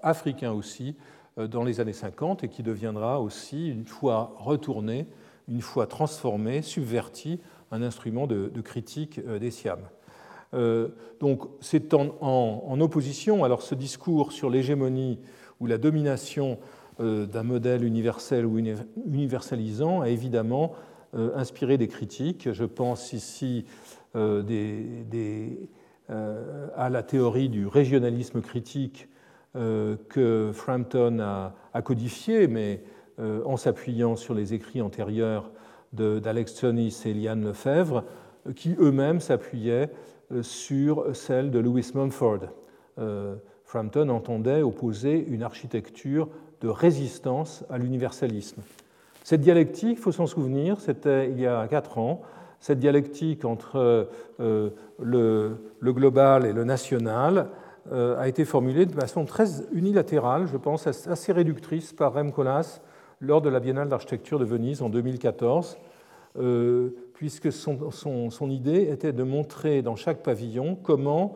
[0.02, 0.96] africain aussi,
[1.38, 5.08] euh, dans les années 50 et qui deviendra aussi, une fois retourné,
[5.48, 7.40] une fois transformé, subverti,
[7.72, 9.80] un instrument de, critique euh, des SIAM.
[10.54, 10.90] Euh,
[11.20, 15.20] donc c'est en, opposition, alors ce discours sur l'hégémonie
[15.60, 16.60] ou la domination
[17.00, 20.74] d'un modèle universel ou universalisant a évidemment
[21.14, 22.52] inspiré des critiques.
[22.52, 23.64] Je pense ici
[26.12, 29.08] euh, à la théorie du régionalisme critique
[29.56, 32.82] euh, que Frampton a, codifié, mais
[33.20, 35.52] euh, en s'appuyant sur les écrits antérieurs
[35.94, 38.04] d'Alex Tsonis et Liane Lefebvre,
[38.56, 39.90] qui eux-mêmes s'appuyaient
[40.42, 42.50] sur celle de Louis Mumford.
[43.64, 46.28] Frampton entendait opposer une architecture
[46.62, 48.62] de résistance à l'universalisme.
[49.24, 52.22] Cette dialectique, il faut s'en souvenir, c'était il y a quatre ans,
[52.60, 54.10] cette dialectique entre
[54.40, 54.70] euh,
[55.00, 57.48] le, global et le national
[57.92, 62.82] euh, a été formulée de façon très unilatérale, je pense, assez réductrice par Rem Koolhaas
[63.22, 65.78] lors de la Biennale d'architecture de Venise en 2014,
[66.38, 71.36] euh, puisque son, idée était de montrer dans chaque pavillon comment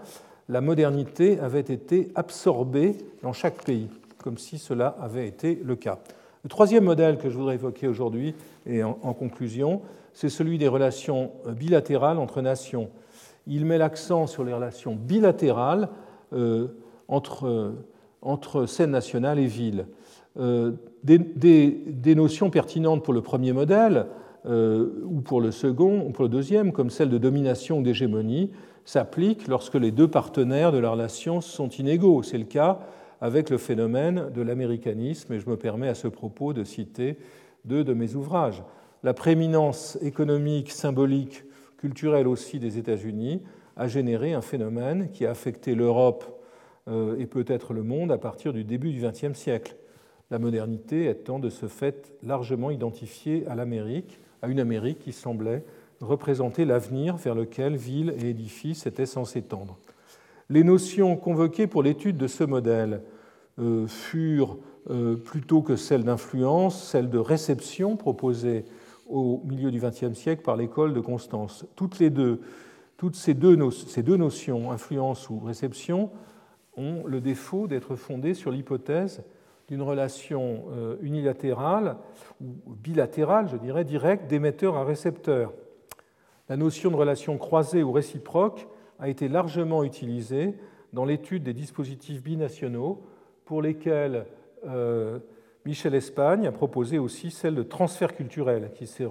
[0.49, 5.99] la modernité avait été absorbée dans chaque pays, comme si cela avait été le cas.
[6.43, 9.81] Le troisième modèle que je voudrais évoquer aujourd'hui, et en conclusion,
[10.13, 12.89] c'est celui des relations bilatérales entre nations.
[13.47, 15.89] Il met l'accent sur les relations bilatérales
[16.33, 16.67] euh,
[17.07, 17.73] entre,
[18.21, 19.85] entre scènes nationales et villes.
[20.39, 20.71] Euh,
[21.03, 24.07] des, notions pertinentes pour le premier modèle
[24.45, 28.51] euh, ou pour le second ou pour le deuxième, comme celle de domination ou d'hégémonie,
[28.85, 32.23] s'appliquent lorsque les deux partenaires de la relation sont inégaux.
[32.23, 32.79] C'est le cas
[33.21, 37.17] avec le phénomène de l'américanisme, et je me permets à ce propos de citer
[37.63, 38.63] deux de mes ouvrages
[39.03, 41.43] la prééminence économique, symbolique,
[41.77, 43.41] culturelle aussi des États-Unis
[43.75, 46.41] a généré un phénomène qui a affecté l'Europe
[46.87, 49.75] euh, et peut-être le monde à partir du début du XXe siècle.
[50.33, 55.63] La modernité étant de ce fait largement identifiée à l'Amérique, à une Amérique qui semblait
[56.01, 59.77] représenter l'avenir vers lequel villes et édifices étaient censés tendre.
[60.49, 63.03] Les notions convoquées pour l'étude de ce modèle
[63.85, 64.57] furent
[65.23, 68.65] plutôt que celles d'influence, celles de réception proposées
[69.07, 71.63] au milieu du XXe siècle par l'école de Constance.
[71.75, 72.41] Toutes ces deux,
[73.13, 76.09] ces deux notions, influence ou réception,
[76.75, 79.23] ont le défaut d'être fondées sur l'hypothèse
[79.67, 81.97] d'une relation euh, unilatérale
[82.41, 85.53] ou bilatérale, je dirais, directe d'émetteur à récepteur.
[86.49, 88.67] La notion de relation croisée ou réciproque
[88.99, 90.55] a été largement utilisée
[90.91, 93.01] dans l'étude des dispositifs binationaux
[93.45, 94.25] pour lesquels
[94.65, 95.19] euh,
[95.65, 99.07] Michel Espagne a proposé aussi celle de transfert culturel qui s'est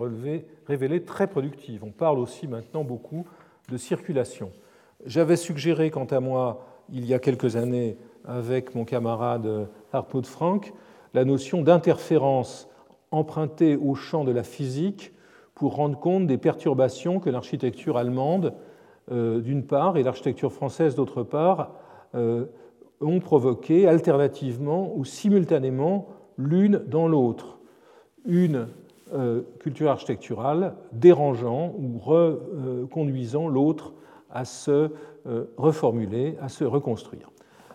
[0.66, 1.82] révélée très productive.
[1.82, 3.26] On parle aussi maintenant beaucoup
[3.70, 4.52] de circulation.
[5.06, 7.96] J'avais suggéré, quant à moi, il y a quelques années,
[8.26, 10.72] avec mon camarade Hartmut Frank,
[11.14, 12.68] la notion d'interférence
[13.10, 15.12] empruntée au champ de la physique
[15.54, 18.54] pour rendre compte des perturbations que l'architecture allemande,
[19.10, 21.72] euh, d'une part, et l'architecture française, d'autre part,
[22.14, 22.46] euh,
[23.00, 26.08] ont provoqué alternativement ou simultanément
[26.38, 27.58] l'une dans l'autre.
[28.24, 28.68] Une
[29.12, 33.92] euh, culture architecturale dérangeant ou reconduisant l'autre
[34.30, 34.90] à se
[35.56, 37.30] reformuler, à se reconstruire.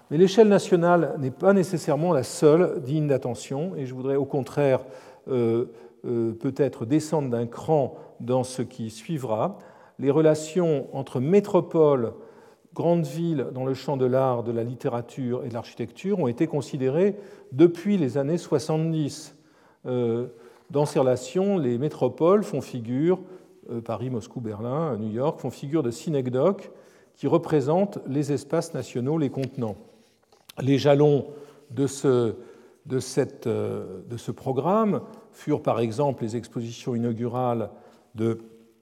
[0.10, 4.86] Mais l'échelle nationale n'est pas nécessairement la seule digne d'attention, et je voudrais au contraire
[5.28, 5.66] euh,
[6.06, 9.58] euh, peut-être descendre d'un cran dans ce qui suivra.
[10.00, 12.14] Les relations entre métropole,
[12.74, 16.48] grandes villes dans le champ de l'art, de la littérature et de l'architecture ont été
[16.48, 17.18] considérées
[17.52, 19.36] depuis les années 70.
[19.88, 20.28] Euh,
[20.70, 23.20] dans ces relations, les métropoles font figure,
[23.84, 26.72] Paris, Moscou, Berlin, New York, font figure de synecdoques
[27.16, 29.76] qui représentent les espaces nationaux les contenant.
[30.60, 31.28] Les jalons
[31.78, 32.34] euh,
[32.86, 35.02] de ce, programme
[35.32, 37.70] furent par exemple les expositions inaugurales
[38.16, 38.40] de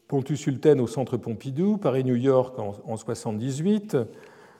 [0.07, 3.95] Pontus Hulten au Centre Pompidou, Paris-New York en 1978,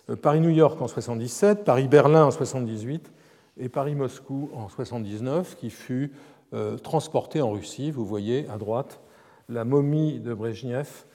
[0.09, 3.11] euh, Paris-New York en 1977, Paris-Berlin en 1978
[3.57, 6.11] et Paris-Moscou en 1979, qui fut
[6.53, 7.91] euh, transporté en Russie.
[7.91, 8.99] Vous voyez à droite
[9.47, 11.05] la momie de Brezhnev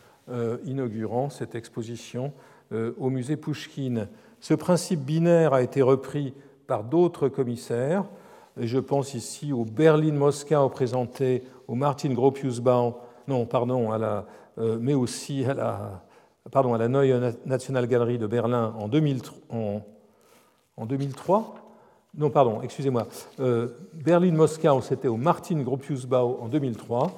[0.65, 2.33] inaugurant cette exposition
[2.71, 4.07] au musée Pouchkine.
[4.41, 6.33] Ce principe binaire a été repris
[6.67, 8.05] par d'autres commissaires.
[8.57, 12.97] Je pense ici au Berlin-Moscow présenté au Martin Gropiusbau,
[13.29, 14.27] non, pardon, à la,
[14.59, 16.03] euh, mais aussi à la,
[16.51, 21.55] pardon, à la Neue National Gallery de Berlin en, 2003.
[22.17, 23.07] Non, pardon, excusez-moi.
[23.39, 27.13] Euh, Berlin-Moscow, c'était au Martin Gropiusbau en 2003.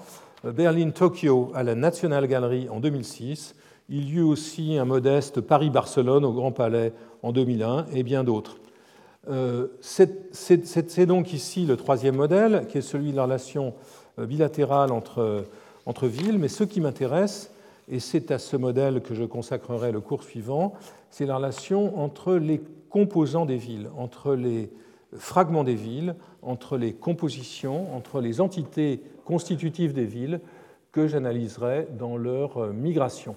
[0.45, 3.55] Euh, Berlin-Tokyo à la National Gallery en 2006.
[3.95, 8.57] Il y eut aussi un modeste Paris-Barcelone au Grand Palais en 2001 et bien d'autres.
[9.28, 13.74] Euh, c'est donc ici le troisième modèle, qui est celui de la relation
[14.18, 15.45] euh, bilatérale entre,
[15.84, 17.53] entre villes, mais ce qui m'intéresse,
[17.86, 20.72] et c'est à ce modèle que je consacrerai le cours suivant,
[21.11, 24.70] c'est la relation entre les composants des villes, entre les
[25.18, 30.40] fragments des villes, entre les compositions, entre les entités constitutives des villes
[30.93, 33.36] que j'analyserai dans leur euh, migration.